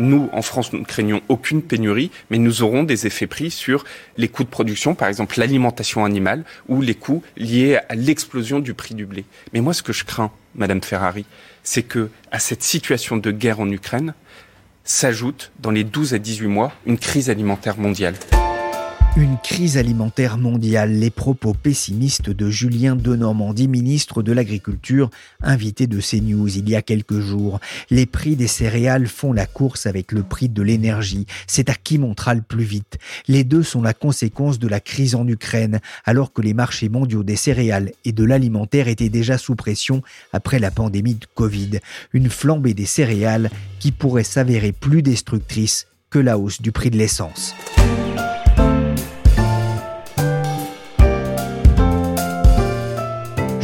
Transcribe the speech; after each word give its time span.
Nous, 0.00 0.30
en 0.32 0.40
France, 0.40 0.72
nous 0.72 0.80
ne 0.80 0.84
craignons 0.84 1.20
aucune 1.28 1.60
pénurie, 1.60 2.10
mais 2.30 2.38
nous 2.38 2.62
aurons 2.62 2.84
des 2.84 3.06
effets 3.06 3.26
pris 3.26 3.50
sur 3.50 3.84
les 4.16 4.28
coûts 4.28 4.44
de 4.44 4.48
production, 4.48 4.94
par 4.94 5.08
exemple 5.08 5.38
l'alimentation 5.38 6.06
animale, 6.06 6.44
ou 6.68 6.80
les 6.80 6.94
coûts 6.94 7.22
liés 7.36 7.78
à 7.90 7.94
l'explosion 7.94 8.60
du 8.60 8.72
prix 8.72 8.94
du 8.94 9.04
blé. 9.04 9.26
Mais 9.52 9.60
moi, 9.60 9.74
ce 9.74 9.82
que 9.82 9.92
je 9.92 10.04
crains, 10.04 10.32
Madame 10.54 10.82
Ferrari, 10.82 11.26
c'est 11.64 11.82
que 11.82 12.08
à 12.32 12.38
cette 12.38 12.62
situation 12.62 13.18
de 13.18 13.30
guerre 13.30 13.60
en 13.60 13.70
Ukraine 13.70 14.14
s'ajoute, 14.84 15.52
dans 15.60 15.70
les 15.70 15.84
12 15.84 16.14
à 16.14 16.18
18 16.18 16.46
mois, 16.46 16.72
une 16.86 16.96
crise 16.96 17.28
alimentaire 17.28 17.76
mondiale. 17.76 18.14
Une 19.16 19.38
crise 19.38 19.76
alimentaire 19.76 20.38
mondiale, 20.38 20.92
les 20.92 21.10
propos 21.10 21.52
pessimistes 21.52 22.30
de 22.30 22.48
Julien 22.48 22.94
de 22.94 23.16
Normandie, 23.16 23.66
ministre 23.66 24.22
de 24.22 24.30
l'Agriculture, 24.30 25.10
invité 25.42 25.88
de 25.88 26.00
CNews 26.00 26.56
il 26.56 26.70
y 26.70 26.76
a 26.76 26.82
quelques 26.82 27.18
jours. 27.18 27.58
Les 27.90 28.06
prix 28.06 28.36
des 28.36 28.46
céréales 28.46 29.08
font 29.08 29.32
la 29.32 29.46
course 29.46 29.86
avec 29.86 30.12
le 30.12 30.22
prix 30.22 30.48
de 30.48 30.62
l'énergie. 30.62 31.26
C'est 31.48 31.70
à 31.70 31.74
qui 31.74 31.98
montera 31.98 32.34
le 32.34 32.40
plus 32.40 32.62
vite. 32.62 32.98
Les 33.26 33.42
deux 33.42 33.64
sont 33.64 33.82
la 33.82 33.94
conséquence 33.94 34.60
de 34.60 34.68
la 34.68 34.78
crise 34.78 35.16
en 35.16 35.26
Ukraine, 35.26 35.80
alors 36.04 36.32
que 36.32 36.40
les 36.40 36.54
marchés 36.54 36.88
mondiaux 36.88 37.24
des 37.24 37.36
céréales 37.36 37.90
et 38.04 38.12
de 38.12 38.24
l'alimentaire 38.24 38.86
étaient 38.86 39.08
déjà 39.08 39.38
sous 39.38 39.56
pression 39.56 40.02
après 40.32 40.60
la 40.60 40.70
pandémie 40.70 41.16
de 41.16 41.26
Covid. 41.34 41.80
Une 42.12 42.30
flambée 42.30 42.74
des 42.74 42.86
céréales 42.86 43.50
qui 43.80 43.90
pourrait 43.90 44.22
s'avérer 44.22 44.70
plus 44.70 45.02
destructrice 45.02 45.88
que 46.10 46.20
la 46.20 46.38
hausse 46.38 46.62
du 46.62 46.70
prix 46.70 46.90
de 46.90 46.96
l'essence. 46.96 47.56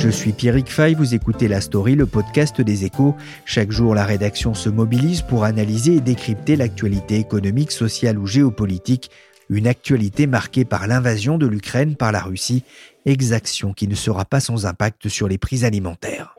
Je 0.06 0.12
suis 0.12 0.30
Pierrick 0.30 0.70
Fay, 0.70 0.94
vous 0.94 1.16
écoutez 1.16 1.48
La 1.48 1.60
Story, 1.60 1.96
le 1.96 2.06
podcast 2.06 2.60
des 2.60 2.84
échos. 2.84 3.16
Chaque 3.44 3.72
jour, 3.72 3.92
la 3.92 4.04
rédaction 4.04 4.54
se 4.54 4.68
mobilise 4.68 5.22
pour 5.22 5.42
analyser 5.42 5.96
et 5.96 6.00
décrypter 6.00 6.54
l'actualité 6.54 7.16
économique, 7.16 7.72
sociale 7.72 8.16
ou 8.16 8.24
géopolitique. 8.24 9.10
Une 9.50 9.66
actualité 9.66 10.28
marquée 10.28 10.64
par 10.64 10.86
l'invasion 10.86 11.38
de 11.38 11.48
l'Ukraine 11.48 11.96
par 11.96 12.12
la 12.12 12.20
Russie, 12.20 12.62
exaction 13.04 13.72
qui 13.72 13.88
ne 13.88 13.96
sera 13.96 14.24
pas 14.24 14.38
sans 14.38 14.64
impact 14.64 15.08
sur 15.08 15.26
les 15.26 15.38
prix 15.38 15.64
alimentaires. 15.64 16.36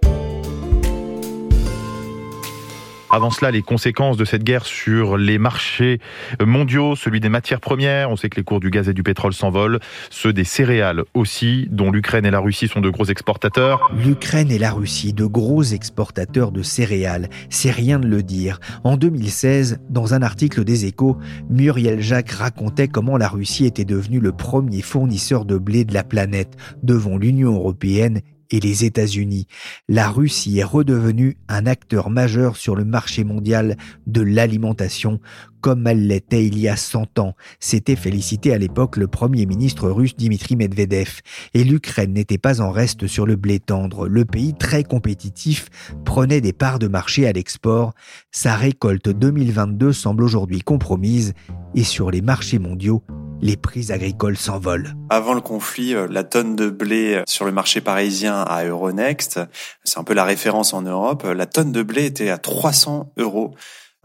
Avant 3.10 3.30
cela, 3.30 3.52
les 3.52 3.62
conséquences 3.62 4.18
de 4.18 4.26
cette 4.26 4.44
guerre 4.44 4.66
sur 4.66 5.18
les 5.18 5.38
marchés 5.38 6.00
mondiaux, 6.46 6.98
celui 6.98 7.22
des 7.22 7.30
matières 7.30 7.62
premières. 7.62 8.12
On 8.12 8.18
sait 8.18 8.28
que 8.28 8.36
les 8.36 8.44
cours 8.44 8.60
du 8.60 8.70
gaz 8.70 8.90
et 8.90 8.94
du 8.94 9.02
pétrole 9.02 9.34
s'envolent, 9.34 9.80
ceux 10.10 10.34
des 10.34 10.44
céréales 10.44 11.04
aussi, 11.14 11.68
dont 11.72 11.90
l'Ukraine 11.90 12.26
et 12.26 12.32
la 12.32 12.40
Russie 12.40 12.68
sont 12.68 12.82
de 12.82 12.90
gros 12.90 13.06
exportateurs. 13.06 13.90
L'Ukraine 14.04 14.52
et 14.52 14.60
la 14.60 14.72
Russie, 14.72 15.14
de 15.14 15.26
gros 15.26 15.64
exportateurs 15.64 16.52
de 16.52 16.62
céréales, 16.62 17.30
c'est 17.50 17.72
rien 17.72 17.98
de 17.98 18.08
le 18.08 18.24
dire. 18.24 18.60
En 18.84 18.98
2016, 18.98 19.80
dans 19.90 20.14
un 20.14 20.22
article 20.22 20.66
des 20.66 20.86
Échos, 20.86 21.18
Muriel 21.50 22.02
Jacques 22.02 22.32
racontait 22.32 22.90
comment 22.90 23.16
la 23.16 23.30
Russie 23.30 23.66
était 23.66 23.86
devenue 23.86 24.20
le 24.20 24.34
premier 24.34 24.82
fournisseur 24.82 25.46
de 25.46 25.58
blé 25.58 25.86
de 25.86 25.94
la 25.94 26.04
planète 26.04 26.58
devant 26.84 27.18
l'Union 27.18 27.54
européenne 27.54 28.20
et 28.52 28.60
les 28.60 28.86
États-Unis. 28.86 29.48
La 29.88 30.10
Russie 30.10 30.60
est 30.60 30.64
redevenue 30.64 31.38
un 31.48 31.66
acteur 31.66 32.10
majeur 32.10 32.58
sur 32.58 32.76
le 32.76 32.86
marché 32.86 33.24
mondial 33.24 33.78
de 34.06 34.22
l'alimentation, 34.22 35.20
comme 35.62 35.88
elle 35.88 36.08
l'était 36.08 36.46
il 36.46 36.58
y 36.60 36.68
a 36.68 36.76
100 36.76 37.20
ans. 37.20 37.36
S'était 37.60 37.96
félicité 37.96 38.54
à 38.54 38.58
l'époque 38.58 38.98
le 38.98 39.08
premier 39.08 39.46
ministre 39.46 39.90
russe 39.90 40.16
Dimitri 40.16 40.56
Medvedev. 40.56 41.22
Et 41.54 41.64
l'Ukraine 41.64 42.14
n'était 42.14 42.38
pas 42.38 42.62
en 42.62 42.72
reste 42.72 43.08
sur 43.08 43.26
le 43.26 43.36
blé 43.36 43.60
tendre. 43.60 44.08
Le 44.08 44.26
pays 44.26 44.54
très 44.54 44.84
compétitif 44.84 45.70
prenait 46.06 46.42
des 46.42 46.54
parts 46.54 46.80
de 46.80 46.88
marché 46.88 47.28
à 47.28 47.34
l'export. 47.34 47.94
Sa 48.32 48.56
récolte 48.56 49.10
2022 49.10 49.94
semble 49.94 50.24
aujourd'hui 50.24 50.62
compromise 50.62 51.34
et 51.76 51.84
sur 51.84 52.12
les 52.12 52.22
marchés 52.22 52.60
mondiaux, 52.60 53.04
les 53.42 53.58
prix 53.58 53.92
agricoles 53.92 54.38
s'envolent. 54.38 54.94
Avant 55.10 55.34
le 55.34 55.42
conflit, 55.42 55.94
euh, 55.94 56.08
la 56.10 56.24
tonne 56.24 56.56
de 56.56 56.70
blé 56.70 57.16
euh, 57.16 57.24
sur 57.28 57.46
le 57.46 57.52
marché 57.52 57.82
parisien 57.82 58.42
à 58.42 58.64
Euronext, 58.64 59.40
c'est 59.84 60.00
un 60.00 60.04
peu 60.04 60.14
la 60.14 60.24
référence 60.24 60.74
en 60.74 60.82
Europe, 60.82 61.24
la 61.24 61.46
tonne 61.46 61.72
de 61.72 61.84
blé 61.84 62.06
était 62.06 62.30
à 62.30 62.38
300 62.38 63.14
euros 63.18 63.54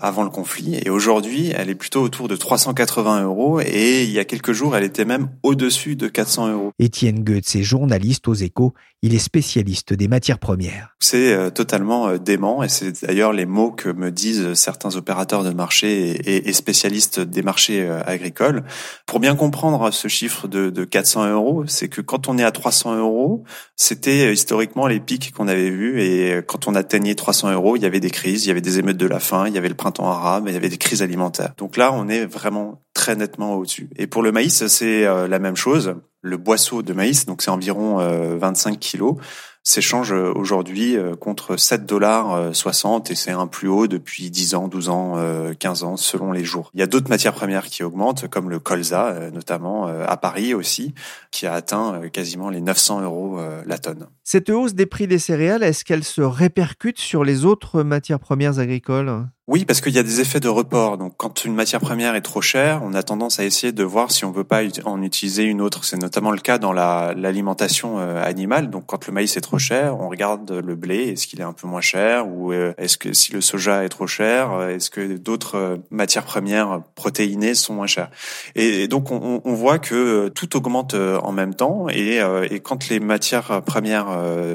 avant 0.02 0.24
le 0.24 0.30
conflit. 0.30 0.78
Et 0.84 0.90
aujourd'hui, 0.90 1.52
elle 1.56 1.70
est 1.70 1.76
plutôt 1.76 2.02
autour 2.02 2.28
de 2.28 2.36
380 2.36 3.22
euros. 3.22 3.60
Et 3.60 4.02
il 4.02 4.10
y 4.10 4.18
a 4.18 4.24
quelques 4.24 4.52
jours, 4.52 4.76
elle 4.76 4.84
était 4.84 5.04
même 5.04 5.30
au-dessus 5.42 5.96
de 5.96 6.08
400 6.08 6.52
euros. 6.52 6.72
Étienne 6.78 7.22
Goetz 7.22 7.54
est 7.54 7.62
journaliste 7.62 8.26
aux 8.26 8.34
échos. 8.34 8.74
Il 9.04 9.14
est 9.14 9.18
spécialiste 9.18 9.92
des 9.92 10.06
matières 10.06 10.38
premières. 10.38 10.94
C'est 11.00 11.32
euh, 11.32 11.50
totalement 11.50 12.08
euh, 12.08 12.18
dément 12.18 12.62
et 12.62 12.68
c'est 12.68 13.04
d'ailleurs 13.04 13.32
les 13.32 13.46
mots 13.46 13.72
que 13.72 13.88
me 13.88 14.12
disent 14.12 14.54
certains 14.54 14.94
opérateurs 14.94 15.42
de 15.42 15.50
marché 15.50 16.46
et 16.46 16.52
spécialistes 16.52 17.18
des 17.18 17.42
marchés 17.42 17.82
euh, 17.82 18.00
agricoles. 18.06 18.62
Pour 19.06 19.18
bien 19.18 19.34
comprendre 19.34 19.92
ce 19.92 20.06
chiffre 20.06 20.46
de, 20.46 20.70
de 20.70 20.84
400 20.84 21.32
euros, 21.32 21.64
c'est 21.66 21.88
que 21.88 22.00
quand 22.00 22.28
on 22.28 22.38
est 22.38 22.44
à 22.44 22.52
300 22.52 22.96
euros, 22.96 23.42
c'était 23.74 24.32
historiquement 24.32 24.86
les 24.86 25.00
pics 25.00 25.32
qu'on 25.32 25.48
avait 25.48 25.70
vus 25.70 26.00
et 26.00 26.41
quand 26.46 26.68
on 26.68 26.76
atteignait 26.76 27.16
300 27.16 27.52
euros, 27.52 27.76
il 27.76 27.82
y 27.82 27.86
avait 27.86 28.00
des 28.00 28.10
crises, 28.10 28.44
il 28.44 28.48
y 28.48 28.50
avait 28.52 28.60
des 28.60 28.78
émeutes 28.78 28.96
de 28.96 29.06
la 29.06 29.18
faim, 29.18 29.46
il 29.48 29.54
y 29.54 29.58
avait 29.58 29.68
le 29.68 29.74
printemps 29.74 29.91
arabe, 30.00 30.44
il 30.48 30.54
y 30.54 30.56
avait 30.56 30.69
des 30.69 30.78
crises 30.78 31.03
alimentaires. 31.03 31.54
Donc 31.58 31.76
là, 31.76 31.92
on 31.92 32.08
est 32.08 32.26
vraiment 32.26 32.82
très 32.94 33.16
nettement 33.16 33.54
au-dessus. 33.54 33.88
Et 33.97 34.06
pour 34.06 34.22
le 34.22 34.32
maïs, 34.32 34.66
c'est 34.66 35.04
la 35.04 35.38
même 35.38 35.56
chose 35.56 35.94
le 36.22 36.36
boisseau 36.36 36.82
de 36.82 36.92
maïs, 36.92 37.26
donc 37.26 37.42
c'est 37.42 37.50
environ 37.50 37.97
25 37.97 38.75
euh, 38.75 38.76
kilos, 38.78 39.16
s'échange 39.64 40.12
euh, 40.12 40.32
aujourd'hui 40.34 40.97
euh, 40.97 41.14
contre 41.16 41.56
7 41.56 41.84
dollars 41.84 42.54
60 42.54 43.10
et 43.10 43.14
c'est 43.16 43.32
un 43.32 43.48
plus 43.48 43.69
haut 43.69 43.88
depuis 43.88 44.30
10 44.30 44.54
ans, 44.54 44.69
12 44.69 44.88
ans, 44.88 45.16
15 45.58 45.82
ans 45.82 45.97
selon 45.97 46.32
les 46.32 46.44
jours. 46.44 46.70
Il 46.74 46.80
y 46.80 46.82
a 46.82 46.86
d'autres 46.86 47.09
matières 47.09 47.34
premières 47.34 47.66
qui 47.66 47.82
augmentent 47.82 48.28
comme 48.28 48.50
le 48.50 48.60
colza 48.60 49.30
notamment 49.32 49.86
à 49.86 50.16
Paris 50.16 50.54
aussi 50.54 50.94
qui 51.30 51.47
a 51.47 51.54
atteint 51.54 52.00
quasiment 52.12 52.50
les 52.50 52.60
900 52.60 53.03
euros 53.03 53.38
la 53.66 53.78
tonne. 53.78 54.06
Cette 54.22 54.50
hausse 54.50 54.74
des 54.74 54.86
prix 54.86 55.06
des 55.06 55.19
céréales, 55.19 55.62
est-ce 55.62 55.84
qu'elle 55.84 56.04
se 56.04 56.22
répercute 56.22 56.98
sur 56.98 57.24
les 57.24 57.44
autres 57.44 57.82
matières 57.82 58.20
premières 58.20 58.59
agricoles? 58.59 59.26
Oui, 59.48 59.64
parce 59.64 59.80
qu'il 59.80 59.92
y 59.92 59.98
a 59.98 60.04
des 60.04 60.20
effets 60.20 60.38
de 60.38 60.48
report. 60.48 60.98
Donc, 60.98 61.14
quand 61.16 61.44
une 61.44 61.56
matière 61.56 61.80
première 61.80 62.14
est 62.14 62.20
trop 62.20 62.41
chère, 62.41 62.80
on 62.84 62.94
a 62.94 63.03
tendance 63.03 63.41
à 63.41 63.44
essayer 63.44 63.72
de 63.72 63.82
voir 63.82 64.12
si 64.12 64.25
on 64.25 64.30
veut 64.30 64.44
pas 64.44 64.60
en 64.84 65.03
utiliser 65.03 65.42
une 65.42 65.60
autre. 65.60 65.84
C'est 65.84 65.97
notamment 65.97 66.30
le 66.30 66.38
cas 66.38 66.58
dans 66.58 66.72
l'alimentation 66.72 67.98
euh, 67.98 68.22
animale. 68.22 68.70
Donc, 68.70 68.84
quand 68.86 69.04
le 69.08 69.12
maïs 69.12 69.36
est 69.36 69.41
trop 69.41 69.58
cher, 69.58 69.98
on 69.98 70.08
regarde 70.08 70.48
le 70.53 70.76
blé. 70.76 71.08
Est-ce 71.08 71.26
qu'il 71.26 71.41
est 71.41 71.44
un 71.44 71.53
peu 71.53 71.66
moins 71.66 71.80
cher 71.80 72.28
ou 72.28 72.53
euh, 72.53 72.72
est-ce 72.78 72.97
que 72.97 73.12
si 73.12 73.32
le 73.32 73.41
soja 73.41 73.82
est 73.82 73.88
trop 73.88 74.06
cher, 74.06 74.53
euh, 74.53 74.69
est-ce 74.69 74.91
que 74.91 75.16
d'autres 75.16 75.80
matières 75.91 76.24
premières 76.24 76.80
protéinées 76.94 77.56
sont 77.56 77.74
moins 77.74 77.88
chères? 77.88 78.12
Et, 78.54 78.86
donc, 78.86 79.10
on, 79.10 79.41
voit 79.44 79.80
que 79.80 80.28
tout 80.28 80.56
augmente 80.56 80.94
en 80.94 81.32
même 81.32 81.54
temps. 81.54 81.88
Et, 81.88 82.20
quand 82.62 82.88
les 82.88 83.00
matières 83.00 83.60
premières, 83.62 84.06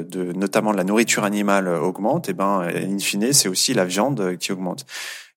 de, 0.08 0.32
notamment 0.32 0.72
la 0.72 0.84
nourriture 0.84 1.24
animale, 1.24 1.68
augmentent, 1.68 2.28
et 2.28 2.32
eh 2.32 2.34
ben, 2.34 2.62
in 2.62 2.98
fine, 2.98 3.34
c'est 3.34 3.48
aussi 3.48 3.74
la 3.74 3.84
viande 3.84 4.36
qui 4.38 4.52
augmente. 4.52 4.77
out. 4.78 4.84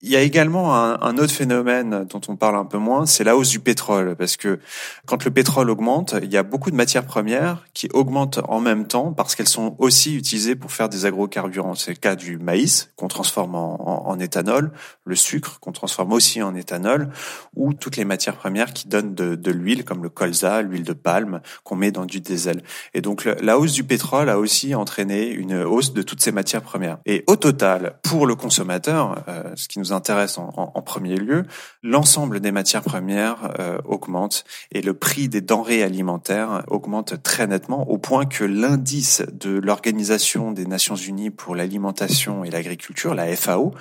Il 0.04 0.10
y 0.10 0.16
a 0.16 0.22
également 0.22 0.74
un, 0.76 1.18
autre 1.20 1.32
phénomène 1.32 2.06
dont 2.10 2.22
on 2.28 2.36
parle 2.36 2.56
un 2.56 2.66
peu 2.66 2.80
moins, 2.80 3.06
c'est 3.06 3.24
la 3.24 3.38
hausse 3.38 3.50
du 3.50 3.60
pétrole, 3.60 4.16
parce 4.16 4.36
que 4.36 4.60
quand 5.06 5.24
le 5.24 5.30
pétrole 5.30 5.70
augmente, 5.70 6.16
il 6.24 6.32
y 6.32 6.38
a 6.38 6.44
beaucoup 6.44 6.72
de 6.72 6.76
matières 6.76 7.06
premières 7.06 7.64
qui 7.76 7.88
augmentent 7.94 8.40
en 8.48 8.60
même 8.60 8.88
temps 8.88 9.14
parce 9.14 9.36
qu'elles 9.36 9.48
sont 9.48 9.76
aussi 9.78 10.16
utilisées 10.16 10.56
pour 10.56 10.72
faire 10.72 10.90
des 10.90 11.06
agrocarburants. 11.06 11.76
C'est 11.76 11.92
le 11.92 11.98
cas 11.98 12.16
du 12.16 12.40
maïs 12.40 12.90
qu'on 12.96 13.10
transforme 13.10 13.54
en, 13.54 14.18
éthanol, 14.20 14.72
le 15.06 15.16
sucre 15.16 15.60
qu'on 15.60 15.72
transforme 15.72 16.14
aussi 16.14 16.42
en 16.42 16.56
éthanol, 16.56 17.12
ou 17.56 17.74
toutes 17.74 17.98
les 17.98 18.06
matières 18.06 18.38
premières 18.38 18.74
qui 18.74 18.88
donnent 18.88 19.14
de, 19.14 19.52
l'huile, 19.52 19.86
comme 19.86 20.02
le 20.02 20.10
colza, 20.10 20.64
l'huile 20.64 20.84
de 20.84 20.94
palme 20.94 21.42
qu'on 21.64 21.76
met 21.76 21.92
dans 21.92 22.06
du 22.06 22.22
diesel. 22.22 22.64
Et 22.96 23.02
donc 23.02 23.26
la 23.40 23.60
hausse 23.60 23.74
du 23.74 23.84
pétrole 23.84 24.30
a 24.30 24.40
aussi 24.40 24.74
entraîné 24.74 25.30
une 25.30 25.62
hausse 25.62 25.94
de 25.94 26.02
toutes 26.02 26.22
ces 26.22 26.32
matières 26.32 26.64
premières. 26.64 26.98
Et 27.06 27.24
au 27.28 27.36
total, 27.36 28.00
pour 28.02 28.26
le 28.26 28.34
consommateur, 28.34 29.24
euh, 29.28 29.44
ce 29.56 29.68
qui 29.68 29.78
nous 29.78 29.91
nous 29.92 29.96
intéresse 29.98 30.38
en, 30.38 30.82
premier 30.82 31.16
lieu, 31.16 31.46
l'ensemble 31.84 32.40
des 32.40 32.52
matières 32.52 32.82
premières 32.82 33.54
euh, 33.60 33.78
augmente 33.86 34.44
et 34.72 34.82
le 34.82 34.94
prix 34.94 35.30
des 35.30 35.42
denrées 35.42 35.84
alimentaires 35.84 36.64
augmente 36.68 37.22
très 37.22 37.48
nettement 37.48 37.90
au 37.90 37.98
point 37.98 38.26
que 38.26 38.44
l'indice 38.44 39.22
de 39.32 39.52
l'Organisation 39.52 40.52
des 40.52 40.66
Nations 40.66 40.96
Unies 40.96 41.30
pour 41.30 41.56
l'alimentation 41.56 42.44
et 42.44 42.50
l'agriculture, 42.50 43.14
la 43.14 43.36
FAO, 43.36 43.74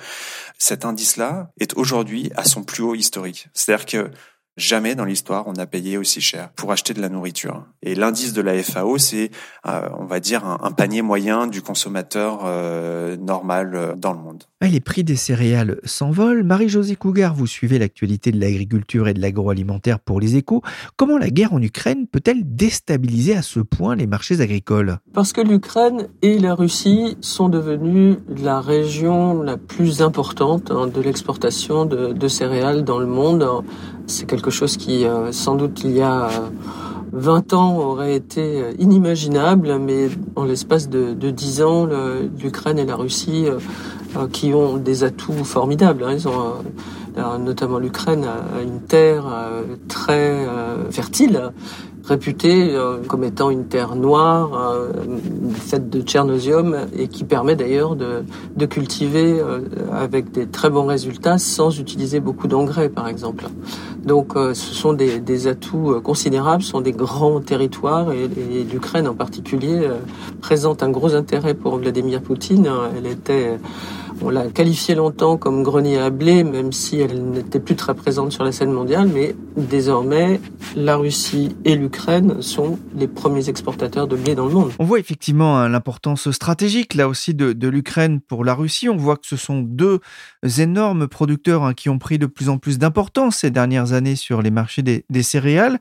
cet 0.57 0.85
indice-là 0.85 1.51
est 1.59 1.75
aujourd'hui 1.75 2.31
à 2.35 2.43
son 2.43 2.63
plus 2.63 2.83
haut 2.83 2.95
historique. 2.95 3.49
C'est-à-dire 3.53 3.85
que 3.85 4.11
Jamais 4.57 4.95
dans 4.95 5.05
l'histoire 5.05 5.45
on 5.47 5.53
a 5.53 5.65
payé 5.65 5.97
aussi 5.97 6.19
cher 6.19 6.49
pour 6.55 6.71
acheter 6.71 6.93
de 6.93 7.01
la 7.01 7.07
nourriture. 7.07 7.65
Et 7.83 7.95
l'indice 7.95 8.33
de 8.33 8.41
la 8.41 8.61
FAO, 8.61 8.97
c'est, 8.97 9.31
euh, 9.65 9.89
on 9.97 10.05
va 10.05 10.19
dire, 10.19 10.45
un, 10.45 10.71
panier 10.71 11.01
moyen 11.01 11.47
du 11.47 11.61
consommateur 11.61 12.41
euh, 12.43 13.15
normal 13.17 13.71
euh, 13.75 13.95
dans 13.95 14.11
le 14.11 14.19
monde. 14.19 14.43
Les 14.61 14.79
prix 14.79 15.03
des 15.03 15.15
céréales 15.15 15.79
s'envolent. 15.83 16.43
Marie-Josée 16.43 16.95
Cougar, 16.95 17.33
vous 17.33 17.47
suivez 17.47 17.79
l'actualité 17.79 18.31
de 18.31 18.39
l'agriculture 18.39 19.07
et 19.07 19.13
de 19.13 19.21
l'agroalimentaire 19.21 19.99
pour 19.99 20.19
les 20.19 20.35
échos. 20.35 20.61
Comment 20.97 21.17
la 21.17 21.29
guerre 21.29 21.53
en 21.53 21.61
Ukraine 21.61 22.07
peut-elle 22.07 22.55
déstabiliser 22.55 23.35
à 23.35 23.41
ce 23.41 23.59
point 23.59 23.95
les 23.95 24.07
marchés 24.07 24.41
agricoles? 24.41 24.97
Parce 25.13 25.33
que 25.33 25.41
l'Ukraine 25.41 26.09
et 26.21 26.39
la 26.39 26.55
Russie 26.55 27.17
sont 27.21 27.49
devenues 27.49 28.17
la 28.27 28.59
région 28.59 29.41
la 29.41 29.57
plus 29.57 30.01
importante 30.01 30.71
hein, 30.71 30.87
de 30.87 31.01
l'exportation 31.01 31.85
de, 31.85 32.13
de 32.13 32.27
céréales 32.27 32.83
dans 32.83 32.99
le 32.99 33.07
monde. 33.07 33.47
C'est 34.07 34.27
quelque 34.27 34.40
chose 34.49 34.77
qui, 34.77 35.05
euh, 35.05 35.31
sans 35.31 35.55
doute, 35.55 35.81
il 35.83 35.91
y 35.91 36.01
a 36.01 36.29
20 37.11 37.53
euh, 37.53 37.55
ans 37.55 37.77
aurait 37.77 38.15
été 38.15 38.61
euh, 38.61 38.71
inimaginable, 38.79 39.77
mais 39.79 40.09
en 40.35 40.45
l'espace 40.45 40.89
de, 40.89 41.13
de 41.13 41.29
10 41.29 41.61
ans, 41.61 41.87
l'Ukraine 42.39 42.79
et 42.79 42.85
la 42.85 42.95
Russie, 42.95 43.45
qui 44.31 44.53
ont 44.53 44.77
des 44.77 45.03
atouts 45.03 45.45
formidables, 45.45 46.03
hein, 46.03 46.13
ils 46.13 46.27
ont 46.27 46.55
notamment 47.39 47.77
l'Ukraine 47.77 48.25
a 48.25 48.61
une 48.61 48.81
terre 48.81 49.25
très 49.87 50.47
fertile 50.91 51.51
réputée 52.11 52.75
euh, 52.75 52.97
comme 53.07 53.23
étant 53.23 53.49
une 53.49 53.65
terre 53.65 53.95
noire 53.95 54.51
euh, 54.53 54.91
faite 55.53 55.89
de 55.89 56.01
tchernosium 56.01 56.75
et 56.93 57.07
qui 57.07 57.23
permet 57.23 57.55
d'ailleurs 57.55 57.95
de, 57.95 58.65
cultiver 58.65 59.39
euh, 59.39 59.61
avec 59.93 60.31
des 60.31 60.45
très 60.45 60.69
bons 60.69 60.85
résultats 60.85 61.37
sans 61.37 61.79
utiliser 61.79 62.19
beaucoup 62.19 62.49
d'engrais 62.49 62.89
par 62.89 63.07
exemple. 63.07 63.45
Donc 64.03 64.33
ce 64.35 64.73
sont 64.73 64.93
des, 64.93 65.19
des, 65.19 65.47
atouts 65.47 66.01
considérables, 66.03 66.63
ce 66.63 66.71
sont 66.71 66.81
des 66.81 66.91
grands 66.91 67.39
territoires 67.39 68.11
et, 68.11 68.23
et 68.23 68.63
l'Ukraine 68.63 69.07
en 69.07 69.13
particulier 69.13 69.87
présente 70.41 70.81
un 70.81 70.89
gros 70.89 71.13
intérêt 71.13 71.53
pour 71.53 71.77
Vladimir 71.77 72.21
Poutine. 72.21 72.67
Elle 72.97 73.05
était 73.05 73.59
on 74.21 74.29
l'a 74.29 74.47
qualifiée 74.47 74.95
longtemps 74.95 75.37
comme 75.37 75.63
grenier 75.63 75.97
à 75.97 76.09
blé, 76.09 76.43
même 76.43 76.71
si 76.71 76.99
elle 76.99 77.31
n'était 77.31 77.59
plus 77.59 77.75
très 77.75 77.93
présente 77.93 78.31
sur 78.31 78.43
la 78.43 78.51
scène 78.51 78.71
mondiale. 78.71 79.09
Mais 79.13 79.35
désormais, 79.57 80.39
la 80.75 80.95
Russie 80.95 81.55
et 81.65 81.75
l'Ukraine 81.75 82.41
sont 82.41 82.79
les 82.95 83.07
premiers 83.07 83.49
exportateurs 83.49 84.07
de 84.07 84.15
blé 84.15 84.35
dans 84.35 84.45
le 84.45 84.53
monde. 84.53 84.71
On 84.79 84.85
voit 84.85 84.99
effectivement 84.99 85.57
hein, 85.57 85.69
l'importance 85.69 86.29
stratégique, 86.31 86.93
là 86.93 87.07
aussi, 87.07 87.33
de, 87.33 87.67
l'Ukraine 87.67 88.19
pour 88.21 88.43
la 88.43 88.53
Russie. 88.53 88.89
On 88.89 88.97
voit 88.97 89.17
que 89.17 89.27
ce 89.27 89.37
sont 89.37 89.61
deux 89.61 89.99
énormes 90.57 91.07
producteurs 91.07 91.63
hein, 91.63 91.73
qui 91.73 91.89
ont 91.89 91.99
pris 91.99 92.17
de 92.17 92.25
plus 92.25 92.49
en 92.49 92.57
plus 92.57 92.77
d'importance 92.77 93.37
ces 93.37 93.51
dernières 93.51 93.93
années 93.93 94.15
sur 94.15 94.41
les 94.41 94.51
marchés 94.51 94.81
des, 94.81 95.23
céréales. 95.23 95.79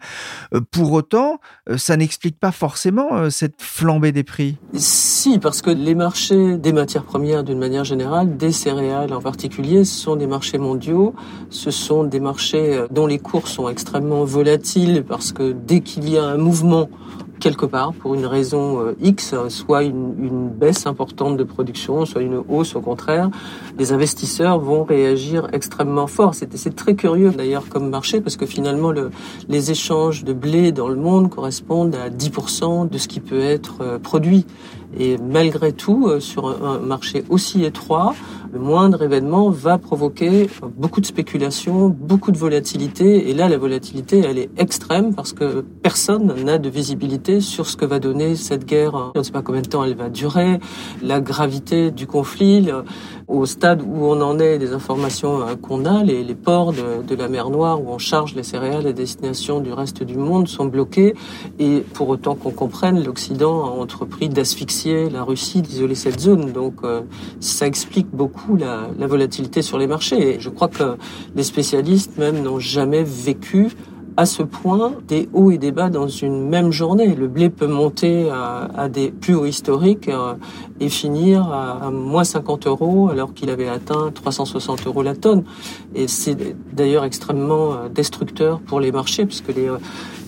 Euh, 0.54 0.60
pour 0.70 0.92
autant, 0.92 1.40
euh, 1.69 1.78
ça 1.78 1.96
n'explique 1.96 2.38
pas 2.38 2.52
forcément 2.52 3.16
euh, 3.16 3.31
cette 3.31 3.60
flambée 3.60 4.12
des 4.12 4.22
prix. 4.22 4.56
Si, 4.75 5.38
parce 5.38 5.62
que 5.62 5.70
les 5.70 5.94
marchés 5.94 6.58
des 6.58 6.72
matières 6.72 7.04
premières, 7.04 7.42
d'une 7.42 7.58
manière 7.58 7.84
générale, 7.84 8.29
des 8.36 8.52
céréales 8.52 9.12
en 9.12 9.20
particulier, 9.20 9.84
ce 9.84 9.98
sont 9.98 10.16
des 10.16 10.26
marchés 10.26 10.58
mondiaux, 10.58 11.14
ce 11.50 11.70
sont 11.70 12.04
des 12.04 12.20
marchés 12.20 12.76
euh, 12.76 12.86
dont 12.90 13.06
les 13.06 13.18
cours 13.18 13.48
sont 13.48 13.68
extrêmement 13.68 14.24
volatiles 14.24 15.04
parce 15.06 15.32
que 15.32 15.52
dès 15.52 15.80
qu'il 15.80 16.08
y 16.08 16.18
a 16.18 16.24
un 16.24 16.36
mouvement 16.36 16.88
quelque 17.40 17.66
part 17.66 17.92
pour 17.94 18.14
une 18.14 18.26
raison 18.26 18.80
euh, 18.80 18.94
X, 19.00 19.34
soit 19.48 19.82
une, 19.82 20.48
baisse 20.50 20.86
importante 20.86 21.36
de 21.36 21.44
production, 21.44 22.04
soit 22.04 22.22
une 22.22 22.42
hausse 22.48 22.76
au 22.76 22.80
contraire, 22.80 23.30
les 23.78 23.92
investisseurs 23.92 24.58
vont 24.58 24.84
réagir 24.84 25.48
extrêmement 25.52 26.06
fort. 26.06 26.34
C'est 26.34 26.76
très 26.76 26.94
curieux 26.94 27.30
d'ailleurs 27.30 27.68
comme 27.68 27.88
marché 27.88 28.20
parce 28.20 28.36
que 28.36 28.46
finalement 28.46 28.92
le, 28.92 29.10
les 29.48 29.70
échanges 29.70 30.22
de 30.22 30.32
blé 30.32 30.70
dans 30.70 30.88
le 30.88 30.96
monde 30.96 31.30
correspondent 31.30 31.94
à 31.94 32.10
10% 32.10 32.90
de 32.90 32.98
ce 32.98 33.08
qui 33.08 33.20
peut 33.20 33.40
être 33.40 33.78
euh, 33.80 33.98
produit. 33.98 34.44
Et 34.98 35.19
malgré 35.19 35.72
tout, 35.72 36.08
euh, 36.08 36.20
sur 36.20 36.48
un 36.64 36.78
marché 36.81 37.25
aussi 37.28 37.64
étroit, 37.64 38.14
le 38.52 38.58
moindre 38.58 39.02
événement 39.02 39.48
va 39.50 39.78
provoquer 39.78 40.48
beaucoup 40.76 41.00
de 41.00 41.06
spéculation, 41.06 41.88
beaucoup 41.88 42.32
de 42.32 42.38
volatilité. 42.38 43.31
Et 43.31 43.34
là, 43.34 43.48
la 43.48 43.56
volatilité, 43.56 44.19
elle 44.19 44.38
est 44.38 44.50
extrême 44.58 45.14
parce 45.14 45.32
que 45.32 45.64
personne 45.82 46.34
n'a 46.44 46.58
de 46.58 46.69
visibilité 46.69 47.40
sur 47.40 47.66
ce 47.66 47.76
que 47.76 47.84
va 47.84 48.00
donner 48.00 48.34
cette 48.34 48.64
guerre. 48.64 49.12
On 49.14 49.19
ne 49.19 49.22
sait 49.22 49.31
pas 49.31 49.42
combien 49.42 49.62
de 49.62 49.69
temps 49.69 49.84
elle 49.84 49.94
va 49.94 50.08
durer, 50.08 50.58
la 51.00 51.20
gravité 51.20 51.92
du 51.92 52.08
conflit, 52.08 52.70
au 53.28 53.46
stade 53.46 53.82
où 53.82 54.04
on 54.04 54.20
en 54.20 54.40
est, 54.40 54.58
des 54.58 54.72
informations 54.72 55.42
euh, 55.42 55.54
qu'on 55.54 55.84
a, 55.84 56.02
les, 56.02 56.34
ports 56.34 56.72
de, 56.72 57.02
de, 57.06 57.14
la 57.14 57.28
mer 57.28 57.50
Noire 57.50 57.81
où 57.81 57.88
on 57.90 57.98
charge 57.98 58.34
les 58.34 58.42
céréales 58.42 58.87
à 58.87 58.92
destination 58.92 59.60
du 59.60 59.72
reste 59.72 60.02
du 60.02 60.16
monde 60.16 60.48
sont 60.48 60.64
bloqués. 60.64 61.14
Et 61.60 61.84
pour 61.94 62.08
autant 62.08 62.34
qu'on 62.34 62.50
comprenne, 62.50 63.04
l'Occident 63.04 63.64
a 63.64 63.69
entrepris 63.69 64.28
d'asphyxier 64.28 64.79
la 64.84 65.22
Russie, 65.22 65.62
d'isoler 65.62 65.94
cette 65.94 66.20
zone. 66.20 66.52
Donc 66.52 66.74
euh, 66.84 67.02
ça 67.40 67.66
explique 67.66 68.08
beaucoup 68.12 68.56
la, 68.56 68.88
la 68.98 69.06
volatilité 69.06 69.62
sur 69.62 69.78
les 69.78 69.86
marchés. 69.86 70.34
Et 70.34 70.40
je 70.40 70.48
crois 70.48 70.68
que 70.68 70.96
les 71.34 71.42
spécialistes 71.42 72.18
même 72.18 72.42
n'ont 72.42 72.58
jamais 72.58 73.02
vécu 73.02 73.70
à 74.16 74.26
ce 74.26 74.42
point 74.42 74.92
des 75.08 75.28
hauts 75.32 75.50
et 75.50 75.58
des 75.58 75.72
bas 75.72 75.88
dans 75.88 76.08
une 76.08 76.48
même 76.48 76.72
journée. 76.72 77.14
Le 77.14 77.28
blé 77.28 77.48
peut 77.48 77.66
monter 77.66 78.28
à, 78.30 78.88
des 78.88 79.10
plus 79.10 79.34
hauts 79.34 79.46
historiques 79.46 80.08
euh, 80.08 80.34
et 80.78 80.88
finir 80.88 81.50
à, 81.50 81.90
moins 81.90 82.24
50 82.24 82.66
euros 82.66 83.08
alors 83.10 83.32
qu'il 83.32 83.50
avait 83.50 83.68
atteint 83.68 84.10
360 84.12 84.86
euros 84.86 85.02
la 85.02 85.14
tonne. 85.14 85.44
Et 85.94 86.08
c'est 86.08 86.36
d'ailleurs 86.72 87.04
extrêmement 87.04 87.72
euh, 87.72 87.88
destructeur 87.88 88.60
pour 88.60 88.80
les 88.80 88.92
marchés 88.92 89.26
puisque 89.26 89.54
les, 89.54 89.68
euh, 89.68 89.78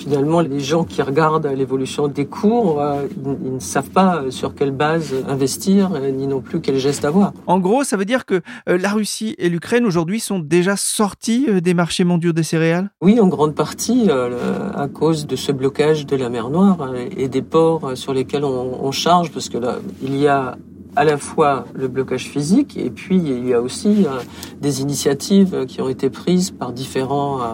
finalement 0.03 0.41
les 0.41 0.61
gens 0.61 0.85
qui 0.85 1.03
regardent 1.03 1.47
l'évolution 1.47 2.09
des 2.09 2.27
cours, 2.27 2.83
ils, 3.25 3.55
ne 3.55 3.59
savent 3.61 3.91
pas 3.91 4.25
sur 4.31 4.55
quelle 4.55 4.71
base 4.71 5.15
investir 5.29 5.91
ni 6.13 6.27
non 6.27 6.41
plus 6.41 6.61
quel 6.61 6.79
geste 6.79 7.05
avoir. 7.05 7.33
En 7.47 7.59
gros, 7.59 7.85
ça 7.85 7.97
veut 7.97 8.05
dire 8.05 8.25
que 8.25 8.43
la 8.67 8.91
Russie 8.91 9.35
et 9.39 9.49
l'Ukraine 9.49 9.87
aujourd'hui 9.87 10.21
sont 10.21 10.39
déjà 10.39 10.77
sortis 10.77 11.47
des 11.61 11.75
marchés 11.75 12.05
mondiaux 12.05 12.33
des 12.33 12.43
céréales? 12.43 12.91
Oui, 13.01 13.21
en 13.21 13.29
grande 13.29 13.55
partie 13.55 14.07
euh, 14.09 14.71
à 14.75 14.89
cause 14.89 15.27
de 15.27 15.37
ce 15.37 15.53
blocage 15.53 16.07
de 16.07 16.17
la 16.17 16.29
mer 16.29 16.51
Noire 16.51 16.79
euh, 16.83 17.07
et 17.17 17.29
des 17.29 17.43
ports 17.43 17.97
sur 17.97 18.13
lesquels 18.13 18.45
on, 18.45 18.85
on 18.85 18.93
charge, 18.93 19.31
parce 19.31 19.49
que 19.49 19.59
là, 19.59 19.77
il 20.03 20.17
y 20.17 20.27
a 20.27 20.57
à 20.97 21.05
la 21.05 21.17
fois 21.17 21.65
le 21.75 21.89
blocage 21.89 22.29
physique 22.29 22.77
et 22.77 22.91
puis 22.91 23.17
il 23.17 23.47
y 23.47 23.55
a 23.55 23.61
aussi 23.61 24.05
euh, 24.07 24.21
des 24.61 24.83
initiatives 24.83 25.65
qui 25.67 25.81
ont 25.81 25.89
été 25.89 26.11
prises 26.11 26.51
par 26.51 26.73
différents 26.73 27.41
euh, 27.41 27.45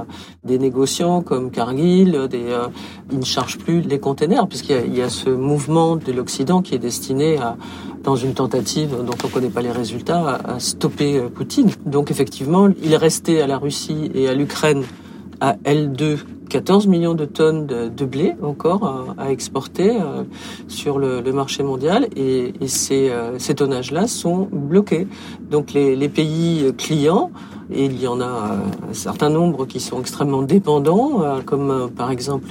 des 0.45 0.59
négociants 0.59 1.23
comme 1.23 1.51
Cargill. 1.51 2.27
Des, 2.29 2.47
euh, 2.49 2.67
ils 3.13 3.21
ne 3.21 3.25
chargent 3.25 3.59
plus 3.59 3.81
les 3.83 4.01
containers 4.01 4.49
puisqu'il 4.49 4.95
y, 4.95 4.99
y, 4.99 5.03
a 5.03 5.09
ce 5.09 5.31
mouvement 5.31 5.97
de 5.97 6.13
l'Occident 6.13 6.63
qui 6.63 6.75
est 6.75 6.79
destiné 6.79 7.39
à 7.39 7.57
dans 8.03 8.17
une 8.17 8.33
tentative 8.33 8.91
dont 9.05 9.17
on 9.25 9.27
ne 9.27 9.33
connaît 9.33 9.51
pas 9.51 9.61
les 9.61 9.73
résultats 9.73 10.41
à, 10.45 10.55
à 10.55 10.61
stopper 10.61 11.21
Poutine. 11.35 11.71
Donc 11.85 12.11
effectivement, 12.11 12.69
il 12.83 12.95
restait 12.95 13.41
à 13.41 13.47
la 13.47 13.59
Russie 13.59 14.11
et 14.15 14.29
à 14.29 14.35
l'Ukraine 14.35 14.83
à 15.41 15.55
L2 15.65 16.19
14 16.49 16.87
millions 16.87 17.15
de 17.15 17.25
tonnes 17.25 17.67
de, 17.67 18.05
blé 18.05 18.35
encore 18.43 19.15
à, 19.19 19.31
exporter 19.31 19.97
euh, 20.01 20.25
sur 20.67 20.99
le, 20.99 21.23
marché 21.33 21.63
mondial 21.63 22.09
et, 22.17 22.53
ces, 22.67 23.11
euh, 23.11 23.39
ces 23.39 23.55
tonnages-là 23.55 24.07
sont 24.07 24.49
bloqués. 24.51 25.07
Donc 25.51 25.73
les 25.73 26.09
pays 26.09 26.73
clients 26.77 27.31
et 27.71 27.85
il 27.85 28.01
y 28.01 28.07
en 28.07 28.21
a 28.21 28.57
un 28.89 28.95
certain 28.95 29.29
nombre 29.29 29.67
qui 29.67 29.81
sont 29.81 30.01
extrêmement 30.01 30.43
dépendants, 30.43 31.23
euh, 31.23 31.41
comme 31.43 31.71
euh, 31.71 31.87
par 31.89 32.11
exemple 32.11 32.49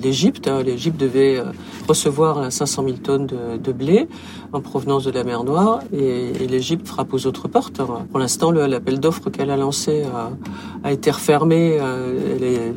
l'Égypte. 0.00 0.48
L'Égypte 0.64 0.98
devait 0.98 1.38
euh, 1.38 1.46
recevoir 1.88 2.52
500 2.52 2.84
000 2.84 2.96
tonnes 2.98 3.26
de, 3.26 3.72
blé 3.72 4.08
en 4.52 4.60
provenance 4.60 5.04
de 5.04 5.10
la 5.10 5.24
mer 5.24 5.42
Noire 5.44 5.80
et, 5.92 6.46
l'Égypte 6.46 6.86
frappe 6.86 7.12
aux 7.12 7.26
autres 7.26 7.48
portes. 7.48 7.80
Pour 8.10 8.20
l'instant, 8.20 8.52
l'appel 8.52 9.00
d'offres 9.00 9.30
qu'elle 9.30 9.50
a 9.50 9.56
lancé 9.56 10.04
a, 10.84 10.92
été 10.92 11.10
refermé. 11.10 11.78